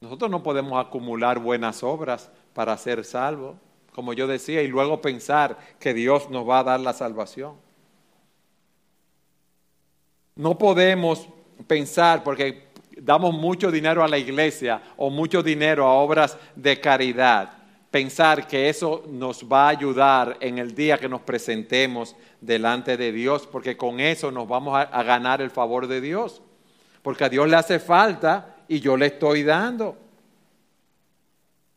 Nosotros 0.01 0.31
no 0.31 0.43
podemos 0.43 0.85
acumular 0.85 1.39
buenas 1.39 1.83
obras 1.83 2.31
para 2.55 2.77
ser 2.77 3.05
salvos, 3.05 3.57
como 3.93 4.13
yo 4.13 4.27
decía, 4.27 4.63
y 4.63 4.67
luego 4.67 5.01
pensar 5.01 5.57
que 5.79 5.95
Dios 5.95 6.31
nos 6.31 6.49
va 6.49 6.61
a 6.61 6.65
dar 6.65 6.81
la 6.81 6.93
salvación. 6.93 7.55
No 10.35 10.59
podemos 10.59 11.29
pensar, 11.69 12.25
porque 12.25 12.69
damos 12.97 13.35
mucho 13.35 13.71
dinero 13.71 14.03
a 14.03 14.09
la 14.09 14.19
iglesia 14.19 14.83
o 14.97 15.11
mucho 15.11 15.43
dinero 15.43 15.87
a 15.87 15.95
obras 15.95 16.37
de 16.57 16.81
caridad, 16.81 17.53
pensar 17.91 18.49
que 18.49 18.69
eso 18.69 19.05
nos 19.09 19.45
va 19.45 19.67
a 19.67 19.69
ayudar 19.69 20.39
en 20.41 20.59
el 20.59 20.75
día 20.75 20.99
que 20.99 21.09
nos 21.09 21.21
presentemos 21.21 22.17
delante 22.41 22.97
de 22.97 23.13
Dios, 23.13 23.47
porque 23.47 23.77
con 23.77 24.01
eso 24.01 24.33
nos 24.33 24.49
vamos 24.49 24.77
a, 24.77 24.83
a 24.83 25.03
ganar 25.03 25.41
el 25.41 25.51
favor 25.51 25.87
de 25.87 26.01
Dios, 26.01 26.43
porque 27.05 27.25
a 27.25 27.29
Dios 27.29 27.47
le 27.47 27.57
hace 27.57 27.79
falta 27.79 28.57
y 28.67 28.81
yo 28.81 28.97
le 28.97 29.07
estoy 29.07 29.43
dando. 29.43 29.95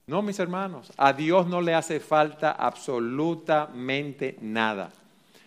No, 0.08 0.22
mis 0.22 0.40
hermanos, 0.40 0.90
a 0.96 1.12
Dios 1.12 1.48
no 1.48 1.60
le 1.60 1.74
hace 1.74 2.00
falta 2.00 2.54
absolutamente 2.54 4.38
nada. 4.40 4.90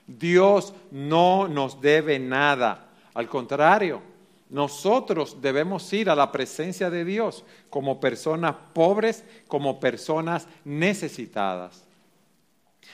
Dios 0.07 0.75
no 0.91 1.49
nos 1.49 1.81
debe 1.81 2.19
nada. 2.19 2.89
Al 3.15 3.27
contrario, 3.27 4.03
nosotros 4.51 5.41
debemos 5.41 5.91
ir 5.95 6.11
a 6.11 6.15
la 6.15 6.31
presencia 6.31 6.91
de 6.91 7.07
Dios 7.07 7.43
como 7.71 8.01
personas 8.01 8.57
pobres, 8.75 9.25
como 9.49 9.81
personas 9.81 10.47
necesitadas. 10.63 11.85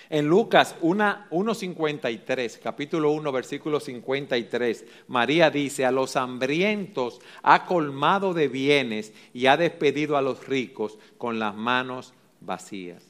En 0.08 0.28
Lucas 0.28 0.76
1.53, 0.82 2.60
capítulo 2.62 3.10
1, 3.12 3.32
versículo 3.32 3.80
53, 3.80 4.84
María 5.08 5.50
dice, 5.50 5.84
a 5.84 5.90
los 5.90 6.16
hambrientos 6.16 7.20
ha 7.42 7.66
colmado 7.66 8.32
de 8.34 8.48
bienes 8.48 9.12
y 9.34 9.46
ha 9.46 9.56
despedido 9.56 10.16
a 10.16 10.22
los 10.22 10.46
ricos 10.46 10.98
con 11.18 11.38
las 11.38 11.54
manos 11.54 12.14
vacías. 12.40 13.02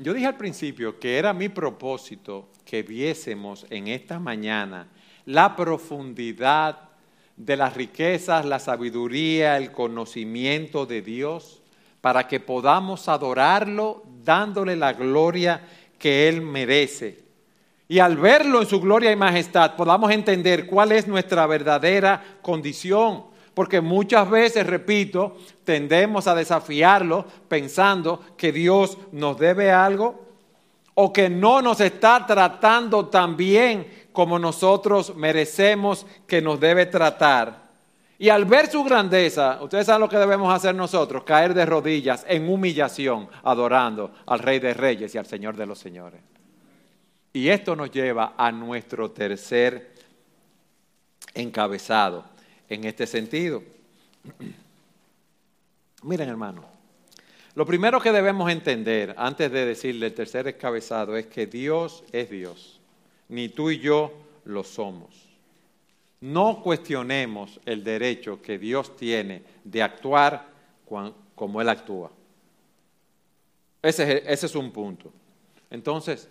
Yo 0.00 0.14
dije 0.14 0.26
al 0.26 0.38
principio 0.38 0.98
que 0.98 1.18
era 1.18 1.34
mi 1.34 1.50
propósito 1.50 2.48
que 2.64 2.82
viésemos 2.82 3.66
en 3.68 3.88
esta 3.88 4.18
mañana 4.18 4.88
la 5.26 5.54
profundidad 5.54 6.88
de 7.36 7.56
las 7.56 7.74
riquezas, 7.74 8.46
la 8.46 8.58
sabiduría, 8.58 9.58
el 9.58 9.70
conocimiento 9.70 10.86
de 10.86 11.02
Dios 11.02 11.61
para 12.02 12.28
que 12.28 12.40
podamos 12.40 13.08
adorarlo 13.08 14.02
dándole 14.22 14.76
la 14.76 14.92
gloria 14.92 15.66
que 15.98 16.28
Él 16.28 16.42
merece. 16.42 17.22
Y 17.88 18.00
al 18.00 18.16
verlo 18.16 18.60
en 18.60 18.66
su 18.66 18.80
gloria 18.80 19.12
y 19.12 19.16
majestad 19.16 19.76
podamos 19.76 20.10
entender 20.10 20.66
cuál 20.66 20.92
es 20.92 21.06
nuestra 21.06 21.46
verdadera 21.46 22.22
condición. 22.42 23.24
Porque 23.54 23.80
muchas 23.80 24.28
veces, 24.30 24.66
repito, 24.66 25.36
tendemos 25.64 26.26
a 26.26 26.34
desafiarlo 26.34 27.24
pensando 27.48 28.20
que 28.36 28.50
Dios 28.50 28.98
nos 29.12 29.38
debe 29.38 29.70
algo 29.70 30.26
o 30.94 31.12
que 31.12 31.28
no 31.28 31.62
nos 31.62 31.80
está 31.80 32.26
tratando 32.26 33.06
tan 33.06 33.36
bien 33.36 33.86
como 34.12 34.38
nosotros 34.38 35.14
merecemos 35.14 36.06
que 36.26 36.42
nos 36.42 36.58
debe 36.58 36.86
tratar. 36.86 37.61
Y 38.22 38.28
al 38.28 38.44
ver 38.44 38.70
su 38.70 38.84
grandeza, 38.84 39.60
ustedes 39.60 39.86
saben 39.86 40.02
lo 40.02 40.08
que 40.08 40.16
debemos 40.16 40.54
hacer 40.54 40.76
nosotros, 40.76 41.24
caer 41.24 41.54
de 41.54 41.66
rodillas 41.66 42.24
en 42.28 42.48
humillación, 42.48 43.28
adorando 43.42 44.14
al 44.26 44.38
Rey 44.38 44.60
de 44.60 44.74
Reyes 44.74 45.12
y 45.12 45.18
al 45.18 45.26
Señor 45.26 45.56
de 45.56 45.66
los 45.66 45.80
Señores. 45.80 46.20
Y 47.32 47.48
esto 47.48 47.74
nos 47.74 47.90
lleva 47.90 48.34
a 48.38 48.52
nuestro 48.52 49.10
tercer 49.10 49.90
encabezado 51.34 52.24
en 52.68 52.84
este 52.84 53.08
sentido. 53.08 53.64
Miren 56.04 56.28
hermano, 56.28 56.64
lo 57.56 57.66
primero 57.66 58.00
que 58.00 58.12
debemos 58.12 58.48
entender 58.52 59.16
antes 59.18 59.50
de 59.50 59.66
decirle 59.66 60.06
el 60.06 60.14
tercer 60.14 60.46
encabezado 60.46 61.16
es 61.16 61.26
que 61.26 61.48
Dios 61.48 62.04
es 62.12 62.30
Dios, 62.30 62.80
ni 63.28 63.48
tú 63.48 63.72
y 63.72 63.80
yo 63.80 64.12
lo 64.44 64.62
somos 64.62 65.31
no 66.22 66.62
cuestionemos 66.62 67.60
el 67.66 67.82
derecho 67.82 68.40
que 68.40 68.56
Dios 68.56 68.94
tiene 68.96 69.42
de 69.64 69.82
actuar 69.82 70.46
como 71.34 71.60
Él 71.60 71.68
actúa. 71.68 72.12
Ese 73.82 74.22
es, 74.24 74.54
un 74.54 74.70
punto. 74.70 75.12
Entonces, 75.68 76.28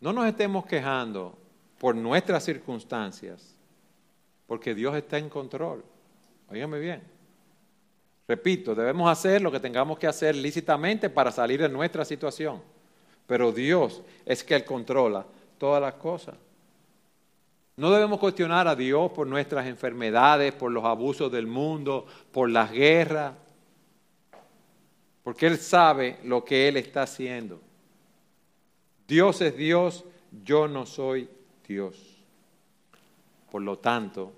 no 0.00 0.12
nos 0.12 0.26
estemos 0.26 0.66
quejando 0.66 1.38
por 1.78 1.96
nuestras 1.96 2.44
circunstancias, 2.44 3.54
porque 4.46 4.74
Dios 4.74 4.94
está 4.94 5.16
en 5.16 5.30
control. 5.30 5.82
Óigame 6.50 6.78
bien. 6.78 7.02
Repito, 8.28 8.74
debemos 8.74 9.10
hacer 9.10 9.40
lo 9.40 9.50
que 9.50 9.60
tengamos 9.60 9.98
que 9.98 10.06
hacer 10.06 10.36
lícitamente 10.36 11.08
para 11.08 11.32
salir 11.32 11.62
de 11.62 11.70
nuestra 11.70 12.04
situación, 12.04 12.60
pero 13.26 13.50
Dios 13.50 14.02
es 14.26 14.44
que 14.44 14.54
Él 14.54 14.66
controla 14.66 15.24
todas 15.56 15.80
las 15.80 15.94
cosas. 15.94 16.34
No 17.76 17.90
debemos 17.90 18.18
cuestionar 18.18 18.68
a 18.68 18.76
Dios 18.76 19.10
por 19.12 19.26
nuestras 19.26 19.66
enfermedades, 19.66 20.52
por 20.52 20.70
los 20.70 20.84
abusos 20.84 21.32
del 21.32 21.46
mundo, 21.46 22.06
por 22.30 22.50
las 22.50 22.70
guerras, 22.70 23.34
porque 25.22 25.46
Él 25.46 25.58
sabe 25.58 26.18
lo 26.24 26.44
que 26.44 26.68
Él 26.68 26.76
está 26.76 27.02
haciendo. 27.02 27.60
Dios 29.08 29.40
es 29.40 29.56
Dios, 29.56 30.04
yo 30.44 30.68
no 30.68 30.84
soy 30.84 31.28
Dios. 31.66 31.96
Por 33.50 33.62
lo 33.62 33.78
tanto, 33.78 34.32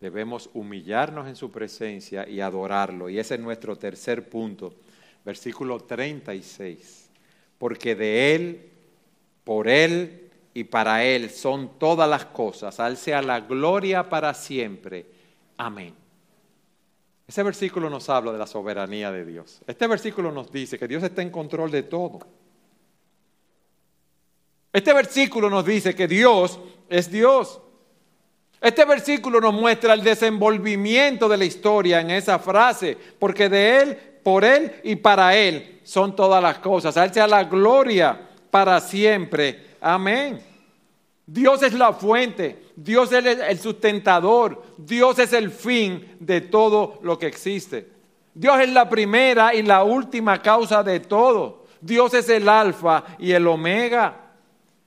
debemos 0.00 0.50
humillarnos 0.54 1.26
en 1.26 1.36
su 1.36 1.50
presencia 1.50 2.28
y 2.28 2.40
adorarlo. 2.40 3.08
Y 3.08 3.18
ese 3.18 3.34
es 3.34 3.40
nuestro 3.40 3.76
tercer 3.76 4.28
punto, 4.28 4.74
versículo 5.24 5.80
36. 5.80 7.10
Porque 7.58 7.94
de 7.94 8.34
Él, 8.34 8.70
por 9.44 9.68
Él 9.68 10.25
y 10.56 10.64
para 10.64 11.04
Él 11.04 11.28
son 11.28 11.78
todas 11.78 12.08
las 12.08 12.24
cosas. 12.24 12.80
A 12.80 12.86
Él 12.86 12.96
sea 12.96 13.20
la 13.20 13.40
gloria 13.40 14.08
para 14.08 14.32
siempre. 14.32 15.04
Amén. 15.58 15.94
Ese 17.28 17.42
versículo 17.42 17.90
nos 17.90 18.08
habla 18.08 18.32
de 18.32 18.38
la 18.38 18.46
soberanía 18.46 19.12
de 19.12 19.26
Dios. 19.26 19.60
Este 19.66 19.86
versículo 19.86 20.32
nos 20.32 20.50
dice 20.50 20.78
que 20.78 20.88
Dios 20.88 21.02
está 21.02 21.20
en 21.20 21.28
control 21.28 21.70
de 21.70 21.82
todo. 21.82 22.20
Este 24.72 24.94
versículo 24.94 25.50
nos 25.50 25.66
dice 25.66 25.94
que 25.94 26.08
Dios 26.08 26.58
es 26.88 27.10
Dios. 27.10 27.60
Este 28.58 28.86
versículo 28.86 29.42
nos 29.42 29.52
muestra 29.52 29.92
el 29.92 30.02
desenvolvimiento 30.02 31.28
de 31.28 31.36
la 31.36 31.44
historia 31.44 32.00
en 32.00 32.10
esa 32.12 32.38
frase, 32.38 32.96
porque 33.18 33.50
de 33.50 33.82
Él, 33.82 33.96
por 34.22 34.42
Él 34.42 34.80
y 34.84 34.96
para 34.96 35.36
Él 35.36 35.80
son 35.84 36.16
todas 36.16 36.42
las 36.42 36.60
cosas. 36.60 36.96
A 36.96 37.04
Él 37.04 37.12
sea 37.12 37.26
la 37.26 37.44
gloria 37.44 38.18
para 38.50 38.80
siempre. 38.80 39.65
Amén. 39.80 40.40
Dios 41.26 41.62
es 41.64 41.72
la 41.72 41.92
fuente, 41.92 42.66
Dios 42.76 43.10
es 43.12 43.24
el 43.24 43.58
sustentador, 43.58 44.62
Dios 44.78 45.18
es 45.18 45.32
el 45.32 45.50
fin 45.50 46.16
de 46.20 46.40
todo 46.40 47.00
lo 47.02 47.18
que 47.18 47.26
existe. 47.26 47.88
Dios 48.32 48.60
es 48.60 48.70
la 48.70 48.88
primera 48.88 49.54
y 49.54 49.62
la 49.62 49.82
última 49.82 50.40
causa 50.40 50.82
de 50.82 51.00
todo. 51.00 51.64
Dios 51.80 52.14
es 52.14 52.28
el 52.28 52.48
alfa 52.48 53.02
y 53.18 53.32
el 53.32 53.46
omega. 53.46 54.26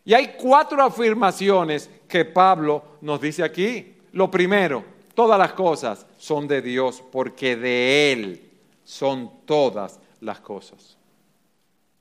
Y 0.06 0.13
hay 0.13 0.36
cuatro 0.39 0.82
afirmaciones 0.82 1.89
que 2.08 2.25
Pablo 2.25 2.84
nos 3.02 3.19
dice 3.19 3.43
aquí. 3.43 3.97
Lo 4.13 4.32
primero, 4.32 4.86
todas 5.15 5.38
las 5.38 5.54
cosas 5.54 6.06
son 6.17 6.47
de 6.47 6.62
Dios 6.62 7.04
porque 7.12 7.56
de 7.56 8.12
Él 8.13 8.52
son 8.84 9.32
todas 9.45 9.99
las 10.21 10.39
cosas. 10.39 10.98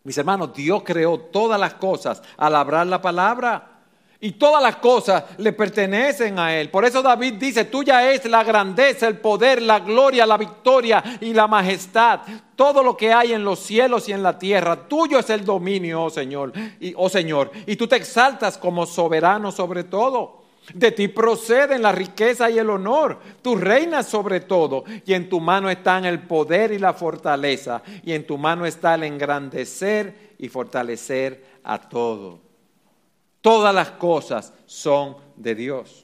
Mis 0.04 0.16
hermanos, 0.16 0.54
Dios 0.54 0.82
creó 0.84 1.18
todas 1.18 1.58
las 1.60 1.74
cosas 1.74 2.22
al 2.36 2.54
hablar 2.56 2.86
la 2.86 3.02
palabra. 3.02 3.78
Y 4.20 4.32
todas 4.32 4.60
las 4.60 4.76
cosas 4.76 5.22
le 5.38 5.52
pertenecen 5.52 6.40
a 6.40 6.52
Él. 6.52 6.70
Por 6.70 6.84
eso 6.84 7.02
David 7.02 7.34
dice, 7.34 7.66
tuya 7.66 8.10
es 8.10 8.24
la 8.24 8.42
grandeza, 8.42 9.06
el 9.06 9.18
poder, 9.18 9.62
la 9.62 9.78
gloria, 9.78 10.26
la 10.26 10.36
victoria 10.36 11.04
y 11.20 11.32
la 11.32 11.46
majestad. 11.46 12.20
Todo 12.56 12.82
lo 12.82 12.96
que 12.96 13.12
hay 13.12 13.32
en 13.32 13.44
los 13.44 13.60
cielos 13.60 14.08
y 14.08 14.12
en 14.12 14.24
la 14.24 14.36
tierra, 14.36 14.88
tuyo 14.88 15.20
es 15.20 15.30
el 15.30 15.44
dominio, 15.44 16.02
oh 16.02 16.10
Señor. 16.10 16.52
Y, 16.80 16.94
oh 16.96 17.08
Señor, 17.08 17.52
y 17.64 17.76
tú 17.76 17.86
te 17.86 17.94
exaltas 17.94 18.58
como 18.58 18.86
soberano 18.86 19.52
sobre 19.52 19.84
todo. 19.84 20.37
De 20.74 20.92
ti 20.92 21.08
proceden 21.08 21.82
la 21.82 21.92
riqueza 21.92 22.50
y 22.50 22.58
el 22.58 22.70
honor. 22.70 23.18
Tú 23.42 23.56
reinas 23.56 24.06
sobre 24.06 24.40
todo 24.40 24.84
y 25.06 25.14
en 25.14 25.28
tu 25.28 25.40
mano 25.40 25.70
están 25.70 26.04
el 26.04 26.20
poder 26.20 26.72
y 26.72 26.78
la 26.78 26.92
fortaleza. 26.92 27.82
Y 28.02 28.12
en 28.12 28.26
tu 28.26 28.38
mano 28.38 28.66
está 28.66 28.94
el 28.94 29.04
engrandecer 29.04 30.34
y 30.38 30.48
fortalecer 30.48 31.44
a 31.64 31.78
todo. 31.78 32.40
Todas 33.40 33.74
las 33.74 33.92
cosas 33.92 34.52
son 34.66 35.16
de 35.36 35.54
Dios. 35.54 36.02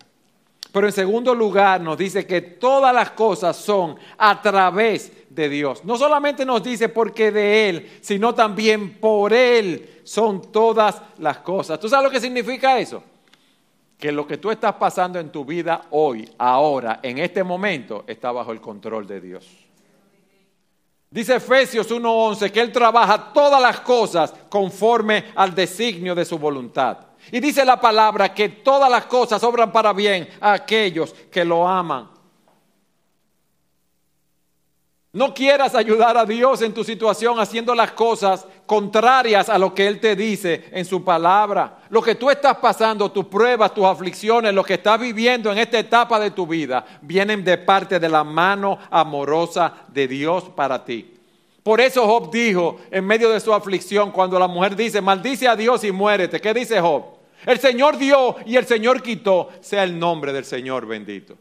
Pero 0.72 0.88
en 0.88 0.92
segundo 0.92 1.34
lugar 1.36 1.80
nos 1.80 1.96
dice 1.96 2.26
que 2.26 2.40
todas 2.40 2.92
las 2.92 3.10
cosas 3.12 3.56
son 3.56 3.96
a 4.18 4.42
través 4.42 5.12
de 5.30 5.48
Dios. 5.48 5.84
No 5.84 5.96
solamente 5.96 6.44
nos 6.44 6.64
dice 6.64 6.88
porque 6.88 7.30
de 7.30 7.68
Él, 7.68 7.98
sino 8.00 8.34
también 8.34 8.94
por 8.98 9.32
Él 9.32 10.00
son 10.02 10.50
todas 10.50 11.00
las 11.18 11.38
cosas. 11.38 11.78
¿Tú 11.78 11.88
sabes 11.88 12.04
lo 12.04 12.10
que 12.10 12.20
significa 12.20 12.78
eso? 12.78 13.04
Que 13.98 14.12
lo 14.12 14.26
que 14.26 14.38
tú 14.38 14.50
estás 14.50 14.74
pasando 14.74 15.18
en 15.18 15.30
tu 15.30 15.44
vida 15.44 15.86
hoy, 15.90 16.28
ahora, 16.38 17.00
en 17.02 17.18
este 17.18 17.42
momento, 17.42 18.04
está 18.06 18.32
bajo 18.32 18.52
el 18.52 18.60
control 18.60 19.06
de 19.06 19.20
Dios. 19.20 19.64
Dice 21.14 21.36
Efesios 21.36 21.88
1:11 21.92 22.50
que 22.50 22.60
Él 22.60 22.72
trabaja 22.72 23.32
todas 23.32 23.62
las 23.62 23.80
cosas 23.80 24.34
conforme 24.48 25.26
al 25.36 25.54
designio 25.54 26.12
de 26.12 26.24
su 26.24 26.38
voluntad. 26.38 26.98
Y 27.30 27.38
dice 27.38 27.64
la 27.64 27.80
palabra 27.80 28.34
que 28.34 28.48
todas 28.48 28.90
las 28.90 29.06
cosas 29.06 29.42
obran 29.44 29.70
para 29.70 29.92
bien 29.92 30.28
a 30.40 30.54
aquellos 30.54 31.12
que 31.30 31.44
lo 31.44 31.68
aman. 31.68 32.10
No 35.12 35.32
quieras 35.32 35.76
ayudar 35.76 36.16
a 36.16 36.26
Dios 36.26 36.60
en 36.62 36.74
tu 36.74 36.82
situación 36.82 37.38
haciendo 37.38 37.72
las 37.76 37.92
cosas 37.92 38.44
contrarias 38.66 39.48
a 39.48 39.58
lo 39.58 39.74
que 39.74 39.86
Él 39.86 40.00
te 40.00 40.16
dice 40.16 40.64
en 40.72 40.84
su 40.84 41.04
palabra. 41.04 41.78
Lo 41.90 42.02
que 42.02 42.14
tú 42.14 42.30
estás 42.30 42.56
pasando, 42.56 43.10
tus 43.10 43.26
pruebas, 43.26 43.74
tus 43.74 43.84
aflicciones, 43.84 44.54
lo 44.54 44.64
que 44.64 44.74
estás 44.74 44.98
viviendo 44.98 45.52
en 45.52 45.58
esta 45.58 45.78
etapa 45.78 46.18
de 46.18 46.30
tu 46.30 46.46
vida, 46.46 46.84
vienen 47.02 47.44
de 47.44 47.58
parte 47.58 48.00
de 48.00 48.08
la 48.08 48.24
mano 48.24 48.78
amorosa 48.90 49.72
de 49.88 50.08
Dios 50.08 50.44
para 50.54 50.84
ti. 50.84 51.14
Por 51.62 51.80
eso 51.80 52.06
Job 52.06 52.30
dijo 52.30 52.78
en 52.90 53.06
medio 53.06 53.30
de 53.30 53.40
su 53.40 53.52
aflicción, 53.52 54.10
cuando 54.10 54.38
la 54.38 54.46
mujer 54.48 54.76
dice, 54.76 55.00
maldice 55.00 55.48
a 55.48 55.56
Dios 55.56 55.82
y 55.84 55.92
muérete, 55.92 56.40
¿qué 56.40 56.52
dice 56.52 56.80
Job? 56.80 57.04
El 57.46 57.58
Señor 57.58 57.96
dio 57.96 58.36
y 58.44 58.56
el 58.56 58.66
Señor 58.66 59.02
quitó, 59.02 59.50
sea 59.60 59.84
el 59.84 59.98
nombre 59.98 60.32
del 60.32 60.44
Señor 60.44 60.86
bendito. 60.86 61.36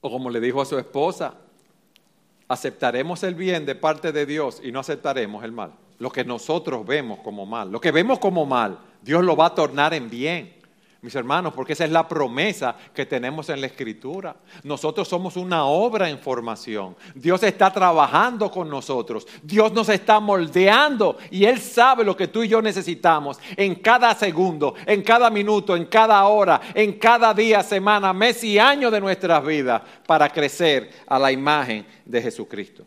O 0.00 0.10
como 0.10 0.30
le 0.30 0.40
dijo 0.40 0.60
a 0.60 0.66
su 0.66 0.78
esposa, 0.78 1.34
aceptaremos 2.52 3.22
el 3.22 3.34
bien 3.34 3.66
de 3.66 3.74
parte 3.74 4.12
de 4.12 4.26
Dios 4.26 4.60
y 4.62 4.72
no 4.72 4.80
aceptaremos 4.80 5.44
el 5.44 5.52
mal. 5.52 5.72
Lo 5.98 6.10
que 6.10 6.24
nosotros 6.24 6.86
vemos 6.86 7.20
como 7.20 7.46
mal, 7.46 7.70
lo 7.70 7.80
que 7.80 7.92
vemos 7.92 8.18
como 8.18 8.44
mal, 8.44 8.78
Dios 9.02 9.24
lo 9.24 9.36
va 9.36 9.46
a 9.46 9.54
tornar 9.54 9.94
en 9.94 10.10
bien 10.10 10.61
mis 11.02 11.16
hermanos, 11.16 11.52
porque 11.52 11.72
esa 11.72 11.84
es 11.84 11.90
la 11.90 12.06
promesa 12.06 12.76
que 12.94 13.04
tenemos 13.04 13.48
en 13.48 13.60
la 13.60 13.66
Escritura. 13.66 14.36
Nosotros 14.62 15.08
somos 15.08 15.36
una 15.36 15.64
obra 15.64 16.08
en 16.08 16.16
formación. 16.16 16.96
Dios 17.16 17.42
está 17.42 17.72
trabajando 17.72 18.48
con 18.52 18.70
nosotros. 18.70 19.26
Dios 19.42 19.72
nos 19.72 19.88
está 19.88 20.20
moldeando 20.20 21.18
y 21.28 21.44
Él 21.44 21.58
sabe 21.58 22.04
lo 22.04 22.16
que 22.16 22.28
tú 22.28 22.44
y 22.44 22.48
yo 22.48 22.62
necesitamos 22.62 23.40
en 23.56 23.74
cada 23.74 24.14
segundo, 24.14 24.76
en 24.86 25.02
cada 25.02 25.28
minuto, 25.28 25.74
en 25.74 25.86
cada 25.86 26.24
hora, 26.24 26.60
en 26.72 26.92
cada 27.00 27.34
día, 27.34 27.64
semana, 27.64 28.12
mes 28.12 28.44
y 28.44 28.60
año 28.60 28.88
de 28.88 29.00
nuestras 29.00 29.44
vidas 29.44 29.82
para 30.06 30.28
crecer 30.28 30.88
a 31.08 31.18
la 31.18 31.32
imagen 31.32 31.84
de 32.04 32.22
Jesucristo. 32.22 32.86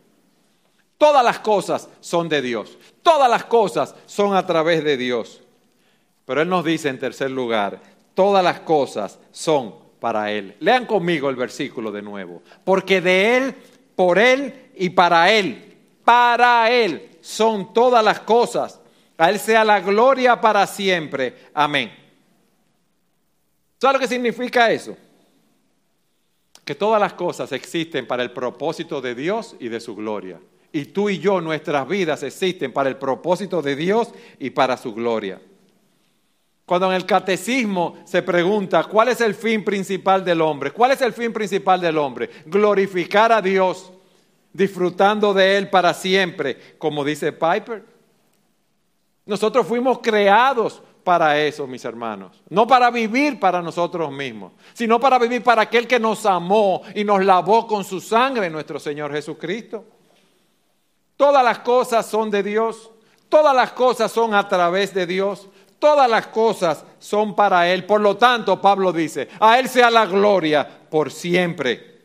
Todas 0.97 1.21
las 1.21 1.39
cosas 1.39 1.89
son 1.99 2.29
de 2.29 2.41
Dios. 2.41 2.77
Todas 3.03 3.29
las 3.29 3.43
cosas 3.43 3.93
son 4.05 4.37
a 4.37 4.45
través 4.45 4.85
de 4.85 4.95
Dios. 4.95 5.41
Pero 6.23 6.41
Él 6.41 6.47
nos 6.47 6.63
dice 6.63 6.87
en 6.87 6.97
tercer 6.97 7.29
lugar, 7.29 7.94
todas 8.15 8.43
las 8.43 8.61
cosas 8.61 9.19
son 9.31 9.75
para 9.99 10.31
Él. 10.31 10.55
Lean 10.59 10.85
conmigo 10.85 11.29
el 11.29 11.35
versículo 11.35 11.91
de 11.91 12.01
nuevo. 12.01 12.41
Porque 12.63 13.01
de 13.01 13.37
Él, 13.37 13.55
por 13.95 14.17
Él 14.17 14.71
y 14.75 14.89
para 14.89 15.31
Él, 15.31 15.77
para 16.03 16.71
Él 16.71 17.17
son 17.21 17.73
todas 17.73 18.03
las 18.03 18.21
cosas. 18.21 18.79
A 19.17 19.29
Él 19.29 19.39
sea 19.39 19.63
la 19.63 19.79
gloria 19.81 20.39
para 20.41 20.65
siempre. 20.65 21.49
Amén. 21.53 21.91
¿Sabes 23.79 23.93
lo 23.93 23.99
que 23.99 24.07
significa 24.07 24.71
eso? 24.71 24.97
Que 26.63 26.75
todas 26.75 26.99
las 26.99 27.13
cosas 27.13 27.51
existen 27.51 28.07
para 28.07 28.23
el 28.23 28.31
propósito 28.31 29.01
de 29.01 29.13
Dios 29.13 29.55
y 29.59 29.69
de 29.69 29.79
su 29.79 29.95
gloria. 29.95 30.39
Y 30.71 30.85
tú 30.85 31.09
y 31.09 31.19
yo, 31.19 31.39
nuestras 31.39 31.87
vidas 31.87 32.23
existen 32.23 32.73
para 32.73 32.89
el 32.89 32.97
propósito 32.97 33.61
de 33.61 33.75
Dios 33.75 34.09
y 34.39 34.49
para 34.49 34.75
su 34.75 34.93
gloria. 34.93 35.39
Cuando 36.65 36.87
en 36.87 36.93
el 36.93 37.05
catecismo 37.05 37.97
se 38.05 38.23
pregunta 38.23 38.83
cuál 38.85 39.09
es 39.09 39.21
el 39.21 39.35
fin 39.35 39.63
principal 39.63 40.25
del 40.25 40.41
hombre, 40.41 40.71
cuál 40.71 40.91
es 40.91 41.01
el 41.01 41.13
fin 41.13 41.31
principal 41.31 41.79
del 41.79 41.97
hombre, 41.97 42.29
glorificar 42.45 43.31
a 43.31 43.41
Dios, 43.41 43.91
disfrutando 44.51 45.33
de 45.33 45.57
Él 45.57 45.69
para 45.69 45.93
siempre, 45.93 46.75
como 46.79 47.03
dice 47.03 47.31
Piper. 47.31 47.83
Nosotros 49.25 49.67
fuimos 49.67 49.99
creados 49.99 50.81
para 51.03 51.39
eso, 51.39 51.67
mis 51.67 51.85
hermanos. 51.85 52.41
No 52.49 52.65
para 52.65 52.89
vivir 52.89 53.39
para 53.39 53.61
nosotros 53.61 54.11
mismos, 54.11 54.53
sino 54.73 54.99
para 54.99 55.19
vivir 55.19 55.43
para 55.43 55.61
aquel 55.61 55.87
que 55.87 55.99
nos 55.99 56.25
amó 56.25 56.81
y 56.95 57.03
nos 57.03 57.23
lavó 57.23 57.67
con 57.67 57.83
su 57.83 58.01
sangre, 58.01 58.49
nuestro 58.49 58.79
Señor 58.79 59.11
Jesucristo. 59.11 59.85
Todas 61.15 61.43
las 61.43 61.59
cosas 61.59 62.07
son 62.07 62.31
de 62.31 62.41
Dios, 62.41 62.89
todas 63.29 63.55
las 63.55 63.71
cosas 63.71 64.11
son 64.11 64.33
a 64.33 64.47
través 64.49 64.93
de 64.95 65.05
Dios. 65.05 65.47
Todas 65.79 66.09
las 66.09 66.27
cosas 66.27 66.83
son 66.99 67.35
para 67.35 67.69
Él. 67.71 67.85
Por 67.85 68.01
lo 68.01 68.17
tanto, 68.17 68.59
Pablo 68.61 68.91
dice, 68.91 69.27
a 69.39 69.59
Él 69.59 69.69
sea 69.69 69.89
la 69.89 70.05
gloria 70.05 70.67
por 70.89 71.11
siempre. 71.11 71.95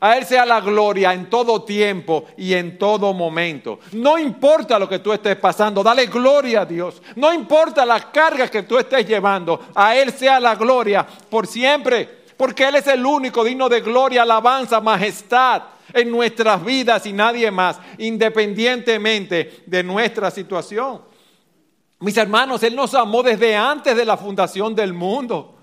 A 0.00 0.18
Él 0.18 0.26
sea 0.26 0.44
la 0.44 0.60
gloria 0.60 1.14
en 1.14 1.30
todo 1.30 1.62
tiempo 1.62 2.26
y 2.36 2.52
en 2.52 2.76
todo 2.76 3.14
momento. 3.14 3.78
No 3.92 4.18
importa 4.18 4.78
lo 4.78 4.88
que 4.88 4.98
tú 4.98 5.12
estés 5.12 5.36
pasando, 5.36 5.82
dale 5.82 6.06
gloria 6.06 6.62
a 6.62 6.66
Dios. 6.66 7.00
No 7.16 7.32
importa 7.32 7.86
las 7.86 8.06
cargas 8.06 8.50
que 8.50 8.64
tú 8.64 8.76
estés 8.76 9.06
llevando, 9.06 9.68
a 9.74 9.96
Él 9.96 10.12
sea 10.12 10.38
la 10.40 10.56
gloria 10.56 11.06
por 11.30 11.46
siempre. 11.46 12.24
Porque 12.36 12.68
Él 12.68 12.74
es 12.74 12.86
el 12.88 13.06
único 13.06 13.44
digno 13.44 13.68
de 13.68 13.80
gloria, 13.80 14.22
alabanza, 14.22 14.80
majestad 14.80 15.62
en 15.92 16.10
nuestras 16.10 16.62
vidas 16.64 17.06
y 17.06 17.12
nadie 17.12 17.50
más, 17.50 17.78
independientemente 17.98 19.62
de 19.64 19.82
nuestra 19.82 20.30
situación. 20.30 21.13
Mis 22.04 22.18
hermanos, 22.18 22.62
Él 22.62 22.76
nos 22.76 22.92
amó 22.92 23.22
desde 23.22 23.56
antes 23.56 23.96
de 23.96 24.04
la 24.04 24.18
fundación 24.18 24.74
del 24.74 24.92
mundo 24.92 25.54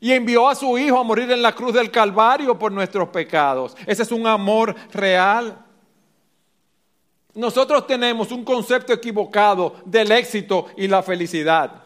y 0.00 0.12
envió 0.12 0.48
a 0.48 0.54
su 0.54 0.78
Hijo 0.78 0.98
a 0.98 1.02
morir 1.02 1.30
en 1.30 1.42
la 1.42 1.54
cruz 1.54 1.74
del 1.74 1.90
Calvario 1.90 2.58
por 2.58 2.72
nuestros 2.72 3.10
pecados. 3.10 3.76
Ese 3.86 4.02
es 4.02 4.10
un 4.10 4.26
amor 4.26 4.74
real. 4.94 5.62
Nosotros 7.34 7.86
tenemos 7.86 8.32
un 8.32 8.44
concepto 8.44 8.94
equivocado 8.94 9.74
del 9.84 10.10
éxito 10.12 10.68
y 10.78 10.88
la 10.88 11.02
felicidad. 11.02 11.82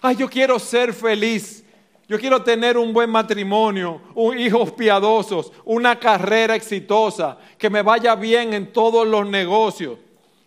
Ay, 0.00 0.14
yo 0.14 0.30
quiero 0.30 0.60
ser 0.60 0.92
feliz. 0.92 1.64
Yo 2.06 2.16
quiero 2.16 2.44
tener 2.44 2.78
un 2.78 2.92
buen 2.92 3.10
matrimonio, 3.10 4.00
hijos 4.38 4.70
piadosos, 4.70 5.52
una 5.64 5.98
carrera 5.98 6.54
exitosa, 6.54 7.38
que 7.58 7.70
me 7.70 7.82
vaya 7.82 8.14
bien 8.14 8.54
en 8.54 8.72
todos 8.72 9.04
los 9.04 9.26
negocios. 9.26 9.98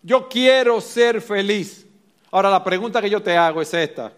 Yo 0.02 0.30
quiero 0.30 0.80
ser 0.80 1.20
feliz. 1.20 1.83
Ahora 2.34 2.50
la 2.50 2.64
pregunta 2.64 3.00
que 3.00 3.12
yo 3.12 3.22
te 3.22 3.38
hago 3.38 3.62
es 3.62 3.72
esta. 3.76 4.12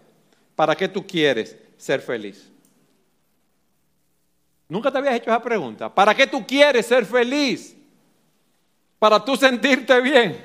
¿Para 0.56 0.74
qué 0.74 0.88
tú 0.88 1.06
quieres 1.06 1.58
ser 1.76 2.00
feliz? 2.00 2.50
¿Nunca 4.70 4.90
te 4.90 4.98
habías 4.98 5.16
hecho 5.16 5.32
esa 5.32 5.44
pregunta? 5.44 5.94
¿Para 5.94 6.16
qué 6.16 6.26
tú 6.26 6.48
quieres 6.48 6.86
ser 6.86 7.06
feliz? 7.06 7.76
¿Para 8.98 9.20
tú 9.20 9.36
sentirte 9.36 10.00
bien? 10.00 10.42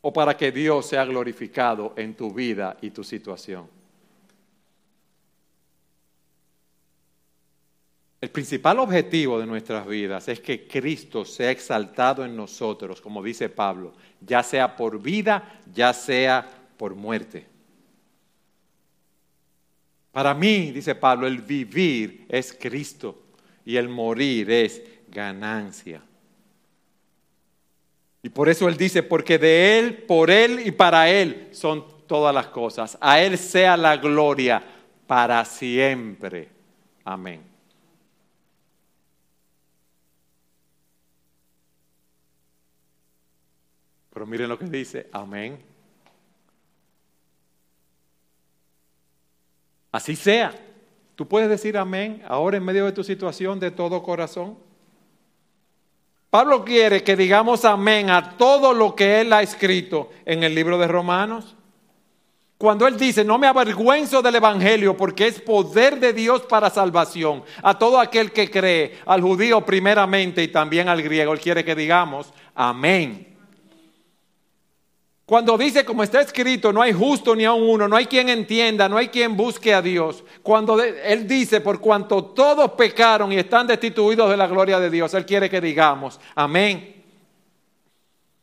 ¿O 0.00 0.12
para 0.12 0.36
que 0.36 0.50
Dios 0.50 0.84
sea 0.84 1.04
glorificado 1.04 1.94
en 1.96 2.12
tu 2.16 2.32
vida 2.32 2.76
y 2.80 2.90
tu 2.90 3.04
situación? 3.04 3.77
El 8.20 8.30
principal 8.30 8.80
objetivo 8.80 9.38
de 9.38 9.46
nuestras 9.46 9.86
vidas 9.86 10.26
es 10.28 10.40
que 10.40 10.66
Cristo 10.66 11.24
sea 11.24 11.52
exaltado 11.52 12.24
en 12.24 12.34
nosotros, 12.34 13.00
como 13.00 13.22
dice 13.22 13.48
Pablo, 13.48 13.92
ya 14.20 14.42
sea 14.42 14.74
por 14.74 15.00
vida, 15.00 15.60
ya 15.72 15.92
sea 15.92 16.48
por 16.76 16.96
muerte. 16.96 17.46
Para 20.10 20.34
mí, 20.34 20.72
dice 20.72 20.96
Pablo, 20.96 21.28
el 21.28 21.38
vivir 21.38 22.26
es 22.28 22.56
Cristo 22.58 23.22
y 23.64 23.76
el 23.76 23.88
morir 23.88 24.50
es 24.50 24.82
ganancia. 25.08 26.02
Y 28.20 28.30
por 28.30 28.48
eso 28.48 28.68
Él 28.68 28.76
dice, 28.76 29.04
porque 29.04 29.38
de 29.38 29.78
Él, 29.78 29.94
por 29.94 30.28
Él 30.28 30.66
y 30.66 30.72
para 30.72 31.08
Él 31.08 31.50
son 31.52 31.84
todas 32.08 32.34
las 32.34 32.48
cosas. 32.48 32.98
A 33.00 33.20
Él 33.20 33.38
sea 33.38 33.76
la 33.76 33.96
gloria 33.96 34.60
para 35.06 35.44
siempre. 35.44 36.48
Amén. 37.04 37.47
Pero 44.18 44.26
miren 44.26 44.48
lo 44.48 44.58
que 44.58 44.64
dice, 44.64 45.06
amén. 45.12 45.62
Así 49.92 50.16
sea. 50.16 50.52
Tú 51.14 51.28
puedes 51.28 51.48
decir 51.48 51.78
amén 51.78 52.24
ahora 52.26 52.56
en 52.56 52.64
medio 52.64 52.84
de 52.84 52.90
tu 52.90 53.04
situación 53.04 53.60
de 53.60 53.70
todo 53.70 54.02
corazón. 54.02 54.58
Pablo 56.30 56.64
quiere 56.64 57.04
que 57.04 57.14
digamos 57.14 57.64
amén 57.64 58.10
a 58.10 58.36
todo 58.36 58.74
lo 58.74 58.96
que 58.96 59.20
él 59.20 59.32
ha 59.32 59.40
escrito 59.40 60.10
en 60.24 60.42
el 60.42 60.52
libro 60.52 60.78
de 60.78 60.88
Romanos. 60.88 61.54
Cuando 62.56 62.88
él 62.88 62.96
dice, 62.96 63.24
no 63.24 63.38
me 63.38 63.46
avergüenzo 63.46 64.20
del 64.20 64.34
Evangelio 64.34 64.96
porque 64.96 65.28
es 65.28 65.40
poder 65.40 66.00
de 66.00 66.12
Dios 66.12 66.42
para 66.42 66.70
salvación 66.70 67.44
a 67.62 67.78
todo 67.78 68.00
aquel 68.00 68.32
que 68.32 68.50
cree, 68.50 68.98
al 69.06 69.22
judío 69.22 69.64
primeramente 69.64 70.42
y 70.42 70.48
también 70.48 70.88
al 70.88 71.02
griego, 71.02 71.32
él 71.32 71.38
quiere 71.38 71.64
que 71.64 71.76
digamos 71.76 72.32
amén. 72.56 73.27
Cuando 75.28 75.58
dice, 75.58 75.84
como 75.84 76.02
está 76.02 76.22
escrito, 76.22 76.72
no 76.72 76.80
hay 76.80 76.94
justo 76.94 77.36
ni 77.36 77.44
a 77.44 77.52
uno, 77.52 77.86
no 77.86 77.96
hay 77.96 78.06
quien 78.06 78.30
entienda, 78.30 78.88
no 78.88 78.96
hay 78.96 79.08
quien 79.08 79.36
busque 79.36 79.74
a 79.74 79.82
Dios. 79.82 80.24
Cuando 80.42 80.82
Él 80.82 81.28
dice, 81.28 81.60
por 81.60 81.80
cuanto 81.80 82.24
todos 82.24 82.70
pecaron 82.70 83.30
y 83.30 83.36
están 83.36 83.66
destituidos 83.66 84.30
de 84.30 84.38
la 84.38 84.46
gloria 84.46 84.80
de 84.80 84.88
Dios, 84.88 85.12
Él 85.12 85.26
quiere 85.26 85.50
que 85.50 85.60
digamos, 85.60 86.18
amén. 86.34 87.04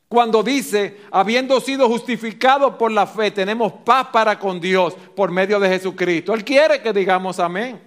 Cuando 0.07 0.43
dice, 0.43 1.01
habiendo 1.09 1.59
sido 1.59 1.89
justificados 1.89 2.75
por 2.75 2.91
la 2.91 3.07
fe, 3.07 3.31
tenemos 3.31 3.73
paz 3.83 4.09
para 4.13 4.37
con 4.37 4.59
Dios 4.59 4.93
por 5.15 5.31
medio 5.31 5.59
de 5.59 5.69
Jesucristo. 5.69 6.35
Él 6.35 6.45
quiere 6.45 6.83
que 6.83 6.93
digamos 6.93 7.39
amén. 7.39 7.81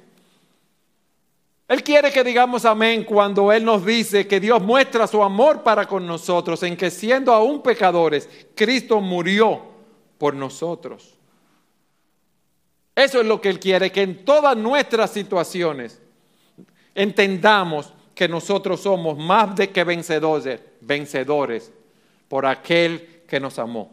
Él 1.68 1.82
quiere 1.82 2.10
que 2.10 2.24
digamos 2.24 2.64
amén 2.64 3.04
cuando 3.04 3.52
Él 3.52 3.62
nos 3.62 3.84
dice 3.84 4.26
que 4.26 4.40
Dios 4.40 4.62
muestra 4.62 5.06
su 5.06 5.22
amor 5.22 5.62
para 5.62 5.86
con 5.86 6.06
nosotros, 6.06 6.62
en 6.62 6.78
que 6.78 6.90
siendo 6.90 7.30
aún 7.32 7.62
pecadores, 7.62 8.26
Cristo 8.54 9.02
murió 9.02 9.60
por 10.16 10.32
nosotros. 10.34 11.14
Eso 12.94 13.20
es 13.20 13.26
lo 13.26 13.38
que 13.38 13.50
Él 13.50 13.60
quiere, 13.60 13.92
que 13.92 14.00
en 14.00 14.24
todas 14.24 14.56
nuestras 14.56 15.10
situaciones 15.10 16.00
entendamos 16.94 17.92
que 18.14 18.28
nosotros 18.28 18.80
somos 18.80 19.18
más 19.18 19.54
de 19.54 19.68
que 19.70 19.84
vencedores, 19.84 20.60
vencedores 20.80 21.70
por 22.28 22.46
aquel 22.46 23.24
que 23.28 23.38
nos 23.38 23.58
amó. 23.58 23.92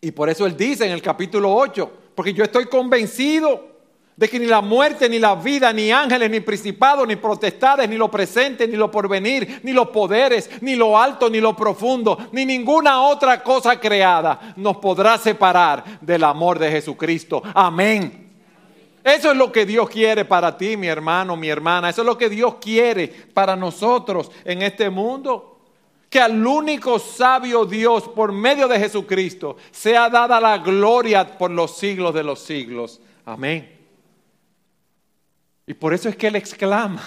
Y 0.00 0.12
por 0.12 0.30
eso 0.30 0.46
Él 0.46 0.56
dice 0.56 0.86
en 0.86 0.92
el 0.92 1.02
capítulo 1.02 1.52
8, 1.52 1.92
porque 2.14 2.32
yo 2.32 2.44
estoy 2.44 2.66
convencido 2.66 3.69
de 4.20 4.28
que 4.28 4.38
ni 4.38 4.44
la 4.44 4.60
muerte, 4.60 5.08
ni 5.08 5.18
la 5.18 5.34
vida, 5.34 5.72
ni 5.72 5.90
ángeles, 5.90 6.30
ni 6.30 6.40
principados, 6.40 7.08
ni 7.08 7.16
protestades, 7.16 7.88
ni 7.88 7.96
lo 7.96 8.10
presente, 8.10 8.68
ni 8.68 8.76
lo 8.76 8.90
porvenir, 8.90 9.62
ni 9.62 9.72
los 9.72 9.88
poderes, 9.88 10.50
ni 10.60 10.76
lo 10.76 11.00
alto, 11.00 11.30
ni 11.30 11.40
lo 11.40 11.56
profundo, 11.56 12.18
ni 12.30 12.44
ninguna 12.44 13.00
otra 13.00 13.42
cosa 13.42 13.80
creada 13.80 14.52
nos 14.56 14.76
podrá 14.76 15.16
separar 15.16 16.00
del 16.02 16.22
amor 16.22 16.58
de 16.58 16.70
Jesucristo. 16.70 17.42
Amén. 17.54 18.30
Eso 19.02 19.30
es 19.30 19.38
lo 19.38 19.50
que 19.50 19.64
Dios 19.64 19.88
quiere 19.88 20.26
para 20.26 20.54
ti, 20.54 20.76
mi 20.76 20.88
hermano, 20.88 21.34
mi 21.34 21.48
hermana. 21.48 21.88
Eso 21.88 22.02
es 22.02 22.06
lo 22.06 22.18
que 22.18 22.28
Dios 22.28 22.56
quiere 22.60 23.08
para 23.08 23.56
nosotros 23.56 24.30
en 24.44 24.60
este 24.60 24.90
mundo. 24.90 25.60
Que 26.10 26.20
al 26.20 26.46
único 26.46 26.98
sabio 26.98 27.64
Dios, 27.64 28.06
por 28.06 28.32
medio 28.32 28.68
de 28.68 28.78
Jesucristo, 28.78 29.56
sea 29.70 30.10
dada 30.10 30.38
la 30.42 30.58
gloria 30.58 31.38
por 31.38 31.50
los 31.50 31.78
siglos 31.78 32.12
de 32.12 32.22
los 32.22 32.40
siglos. 32.40 33.00
Amén. 33.24 33.79
Y 35.70 35.74
por 35.74 35.94
eso 35.94 36.08
es 36.08 36.16
que 36.16 36.26
él 36.26 36.34
exclama, 36.34 37.00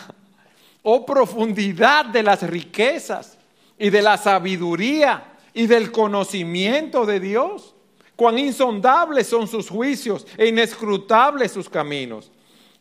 oh 0.83 1.05
profundidad 1.05 2.05
de 2.05 2.23
las 2.23 2.43
riquezas 2.43 3.37
y 3.77 3.89
de 3.89 4.01
la 4.01 4.15
sabiduría 4.15 5.33
y 5.53 5.67
del 5.67 5.91
conocimiento 5.91 7.05
de 7.05 7.19
Dios. 7.19 7.75
Cuán 8.15 8.39
insondables 8.39 9.27
son 9.27 9.49
sus 9.49 9.69
juicios 9.69 10.25
e 10.37 10.47
inescrutables 10.47 11.51
sus 11.51 11.67
caminos. 11.67 12.31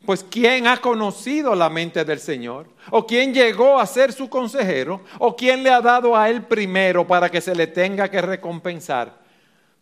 Pues 0.07 0.23
¿quién 0.23 0.69
ha 0.69 0.77
conocido 0.77 1.53
la 1.57 1.69
mente 1.69 2.05
del 2.05 2.21
Señor? 2.21 2.69
¿O 2.93 3.05
quién 3.05 3.35
llegó 3.35 3.81
a 3.81 3.87
ser 3.87 4.13
su 4.13 4.29
consejero? 4.29 5.01
¿O 5.19 5.35
quién 5.35 5.65
le 5.65 5.71
ha 5.71 5.81
dado 5.81 6.17
a 6.17 6.31
él 6.31 6.45
primero 6.45 7.05
para 7.05 7.29
que 7.29 7.41
se 7.41 7.57
le 7.57 7.67
tenga 7.67 8.09
que 8.09 8.23
recompensar? 8.23 9.19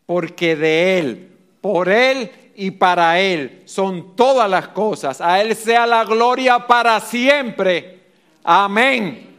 Porque 0.06 0.56
de 0.56 0.98
él, 0.98 1.36
por 1.60 1.90
él 1.90 2.30
y 2.60 2.72
para 2.72 3.18
Él 3.18 3.62
son 3.64 4.14
todas 4.14 4.48
las 4.48 4.68
cosas. 4.68 5.22
A 5.22 5.40
Él 5.40 5.56
sea 5.56 5.86
la 5.86 6.04
gloria 6.04 6.66
para 6.66 7.00
siempre. 7.00 8.00
Amén. 8.44 9.38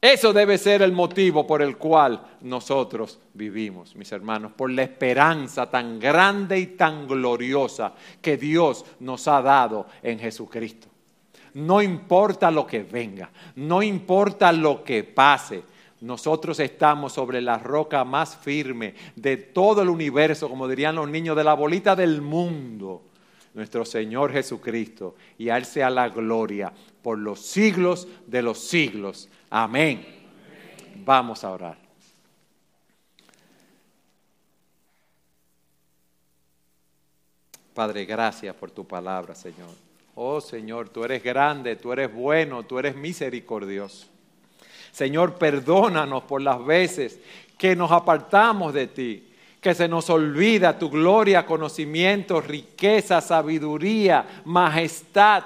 Eso 0.00 0.32
debe 0.32 0.56
ser 0.56 0.80
el 0.80 0.92
motivo 0.92 1.46
por 1.46 1.60
el 1.60 1.76
cual 1.76 2.38
nosotros 2.40 3.18
vivimos, 3.34 3.94
mis 3.94 4.10
hermanos, 4.10 4.52
por 4.52 4.70
la 4.70 4.84
esperanza 4.84 5.68
tan 5.68 6.00
grande 6.00 6.58
y 6.58 6.66
tan 6.68 7.06
gloriosa 7.06 7.92
que 8.22 8.38
Dios 8.38 8.86
nos 9.00 9.28
ha 9.28 9.42
dado 9.42 9.86
en 10.02 10.18
Jesucristo. 10.18 10.88
No 11.52 11.82
importa 11.82 12.50
lo 12.50 12.66
que 12.66 12.84
venga, 12.84 13.30
no 13.56 13.82
importa 13.82 14.50
lo 14.50 14.82
que 14.82 15.04
pase, 15.04 15.62
nosotros 16.00 16.60
estamos 16.60 17.14
sobre 17.14 17.40
la 17.40 17.58
roca 17.58 18.04
más 18.04 18.36
firme 18.36 18.94
de 19.14 19.36
todo 19.36 19.82
el 19.82 19.88
universo, 19.88 20.48
como 20.48 20.68
dirían 20.68 20.96
los 20.96 21.08
niños, 21.08 21.36
de 21.36 21.44
la 21.44 21.54
bolita 21.54 21.96
del 21.96 22.20
mundo, 22.20 23.02
nuestro 23.54 23.84
Señor 23.84 24.32
Jesucristo. 24.32 25.14
Y 25.38 25.48
a 25.48 25.56
Él 25.56 25.64
sea 25.64 25.88
la 25.88 26.08
gloria 26.10 26.72
por 27.02 27.18
los 27.18 27.40
siglos 27.40 28.06
de 28.26 28.42
los 28.42 28.58
siglos. 28.58 29.28
Amén. 29.48 30.06
Vamos 31.04 31.44
a 31.44 31.50
orar. 31.50 31.78
Padre, 37.72 38.06
gracias 38.06 38.54
por 38.54 38.70
tu 38.70 38.86
palabra, 38.86 39.34
Señor. 39.34 39.68
Oh 40.14 40.40
Señor, 40.40 40.88
tú 40.88 41.04
eres 41.04 41.22
grande, 41.22 41.76
tú 41.76 41.92
eres 41.92 42.12
bueno, 42.12 42.62
tú 42.62 42.78
eres 42.78 42.96
misericordioso. 42.96 44.15
Señor, 44.96 45.34
perdónanos 45.34 46.22
por 46.22 46.40
las 46.40 46.64
veces 46.64 47.20
que 47.58 47.76
nos 47.76 47.92
apartamos 47.92 48.72
de 48.72 48.86
ti, 48.86 49.28
que 49.60 49.74
se 49.74 49.88
nos 49.88 50.08
olvida 50.08 50.78
tu 50.78 50.88
gloria, 50.88 51.44
conocimiento, 51.44 52.40
riqueza, 52.40 53.20
sabiduría, 53.20 54.40
majestad. 54.46 55.44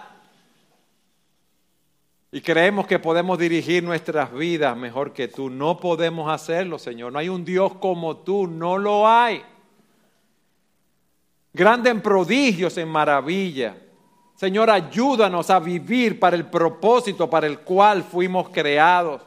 Y 2.31 2.41
creemos 2.41 2.87
que 2.87 3.01
podemos 3.01 3.41
dirigir 3.41 3.83
nuestras 3.83 4.33
vidas 4.33 4.77
mejor 4.77 5.13
que 5.13 5.27
tú. 5.27 5.51
No 5.51 5.81
podemos 5.81 6.31
hacerlo, 6.33 6.79
Señor. 6.79 7.13
No 7.13 7.19
hay 7.19 7.29
un 7.29 7.45
Dios 7.45 7.75
como 7.81 8.19
tú, 8.19 8.47
no 8.47 8.79
lo 8.79 9.09
hay. 9.09 9.43
Grande 11.53 11.91
en 11.91 12.01
prodigios, 12.01 12.79
en 12.79 12.89
maravilla. 12.89 13.77
Señor, 14.37 14.71
ayúdanos 14.71 15.51
a 15.51 15.59
vivir 15.59 16.21
para 16.21 16.37
el 16.37 16.47
propósito 16.47 17.29
para 17.29 17.49
el 17.49 17.59
cual 17.59 18.05
fuimos 18.05 18.49
creados. 18.51 19.23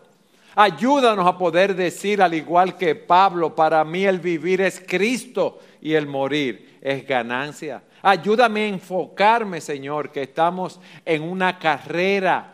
Ayúdanos 0.55 1.25
a 1.25 1.37
poder 1.37 1.75
decir, 1.75 2.21
al 2.21 2.33
igual 2.33 2.77
que 2.77 2.95
Pablo, 2.95 3.55
para 3.55 3.83
mí 3.83 4.05
el 4.05 4.19
vivir 4.19 4.61
es 4.61 4.83
Cristo 4.85 5.59
y 5.81 5.93
el 5.93 6.05
morir 6.05 6.77
es 6.81 7.07
ganancia. 7.07 7.83
Ayúdame 8.03 8.65
a 8.65 8.67
enfocarme, 8.67 9.61
Señor, 9.61 10.11
que 10.11 10.23
estamos 10.23 10.79
en 11.05 11.23
una 11.23 11.57
carrera. 11.57 12.49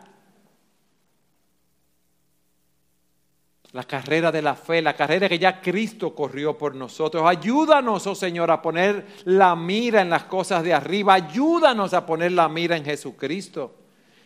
la 3.71 3.83
carrera 3.83 4.31
de 4.31 4.41
la 4.41 4.55
fe, 4.55 4.81
la 4.81 4.95
carrera 4.95 5.29
que 5.29 5.37
ya 5.37 5.61
Cristo 5.61 6.15
corrió 6.15 6.57
por 6.57 6.73
nosotros. 6.73 7.23
Ayúdanos, 7.27 8.07
oh 8.07 8.15
Señor, 8.15 8.49
a 8.49 8.63
poner 8.63 9.05
la 9.25 9.55
mira 9.55 10.01
en 10.01 10.09
las 10.09 10.23
cosas 10.23 10.63
de 10.63 10.73
arriba. 10.73 11.13
Ayúdanos 11.13 11.93
a 11.93 12.03
poner 12.03 12.31
la 12.31 12.49
mira 12.49 12.75
en 12.75 12.83
Jesucristo 12.83 13.75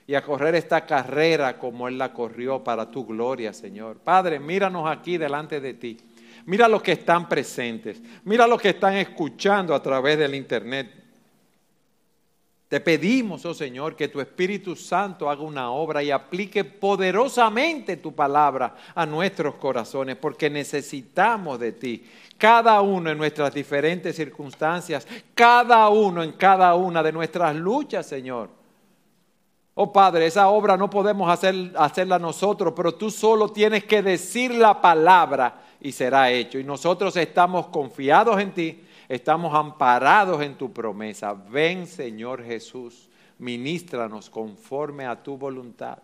y 0.05 0.15
a 0.15 0.21
correr 0.21 0.55
esta 0.55 0.85
carrera 0.85 1.57
como 1.57 1.87
Él 1.87 1.97
la 1.97 2.13
corrió 2.13 2.63
para 2.63 2.89
tu 2.89 3.05
gloria, 3.05 3.53
Señor. 3.53 3.97
Padre, 3.97 4.39
míranos 4.39 4.89
aquí 4.89 5.17
delante 5.17 5.61
de 5.61 5.73
ti. 5.73 5.97
Mira 6.45 6.67
los 6.67 6.81
que 6.81 6.93
están 6.93 7.29
presentes. 7.29 8.01
Mira 8.25 8.47
los 8.47 8.61
que 8.61 8.69
están 8.69 8.95
escuchando 8.95 9.73
a 9.73 9.81
través 9.81 10.17
del 10.17 10.35
Internet. 10.35 11.03
Te 12.67 12.79
pedimos, 12.79 13.45
oh 13.45 13.53
Señor, 13.53 13.95
que 13.95 14.07
tu 14.07 14.19
Espíritu 14.19 14.75
Santo 14.75 15.29
haga 15.29 15.43
una 15.43 15.69
obra 15.69 16.01
y 16.01 16.09
aplique 16.09 16.63
poderosamente 16.63 17.97
tu 17.97 18.15
palabra 18.15 18.75
a 18.95 19.05
nuestros 19.05 19.55
corazones, 19.55 20.15
porque 20.15 20.49
necesitamos 20.49 21.59
de 21.59 21.73
ti. 21.73 22.03
Cada 22.35 22.81
uno 22.81 23.11
en 23.11 23.17
nuestras 23.19 23.53
diferentes 23.53 24.15
circunstancias, 24.15 25.07
cada 25.35 25.87
uno 25.89 26.23
en 26.23 26.31
cada 26.31 26.73
una 26.73 27.03
de 27.03 27.11
nuestras 27.11 27.55
luchas, 27.55 28.07
Señor. 28.07 28.62
Oh 29.75 29.91
Padre, 29.91 30.27
esa 30.27 30.49
obra 30.49 30.77
no 30.77 30.89
podemos 30.89 31.29
hacer, 31.29 31.71
hacerla 31.77 32.19
nosotros, 32.19 32.73
pero 32.75 32.93
tú 32.93 33.09
solo 33.09 33.49
tienes 33.49 33.85
que 33.85 34.01
decir 34.01 34.53
la 34.53 34.79
palabra 34.81 35.63
y 35.81 35.91
será 35.91 36.29
hecho. 36.29 36.59
Y 36.59 36.63
nosotros 36.63 37.15
estamos 37.17 37.67
confiados 37.67 38.39
en 38.39 38.53
ti 38.53 38.83
estamos 39.09 39.53
amparados 39.53 40.41
en 40.41 40.55
tu 40.55 40.71
promesa. 40.71 41.33
Ven, 41.33 41.87
Señor 41.87 42.43
Jesús, 42.43 43.09
ministranos 43.39 44.29
conforme 44.29 45.05
a 45.05 45.21
tu 45.21 45.37
voluntad. 45.37 45.99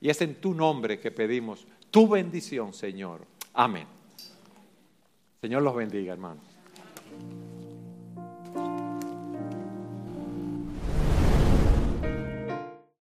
Y 0.00 0.10
es 0.10 0.20
en 0.20 0.36
tu 0.36 0.54
nombre 0.54 1.00
que 1.00 1.10
pedimos 1.10 1.66
tu 1.90 2.08
bendición, 2.08 2.72
Señor. 2.72 3.22
Amén. 3.54 3.86
Señor 5.40 5.62
los 5.62 5.74
bendiga, 5.74 6.12
hermano. 6.12 6.40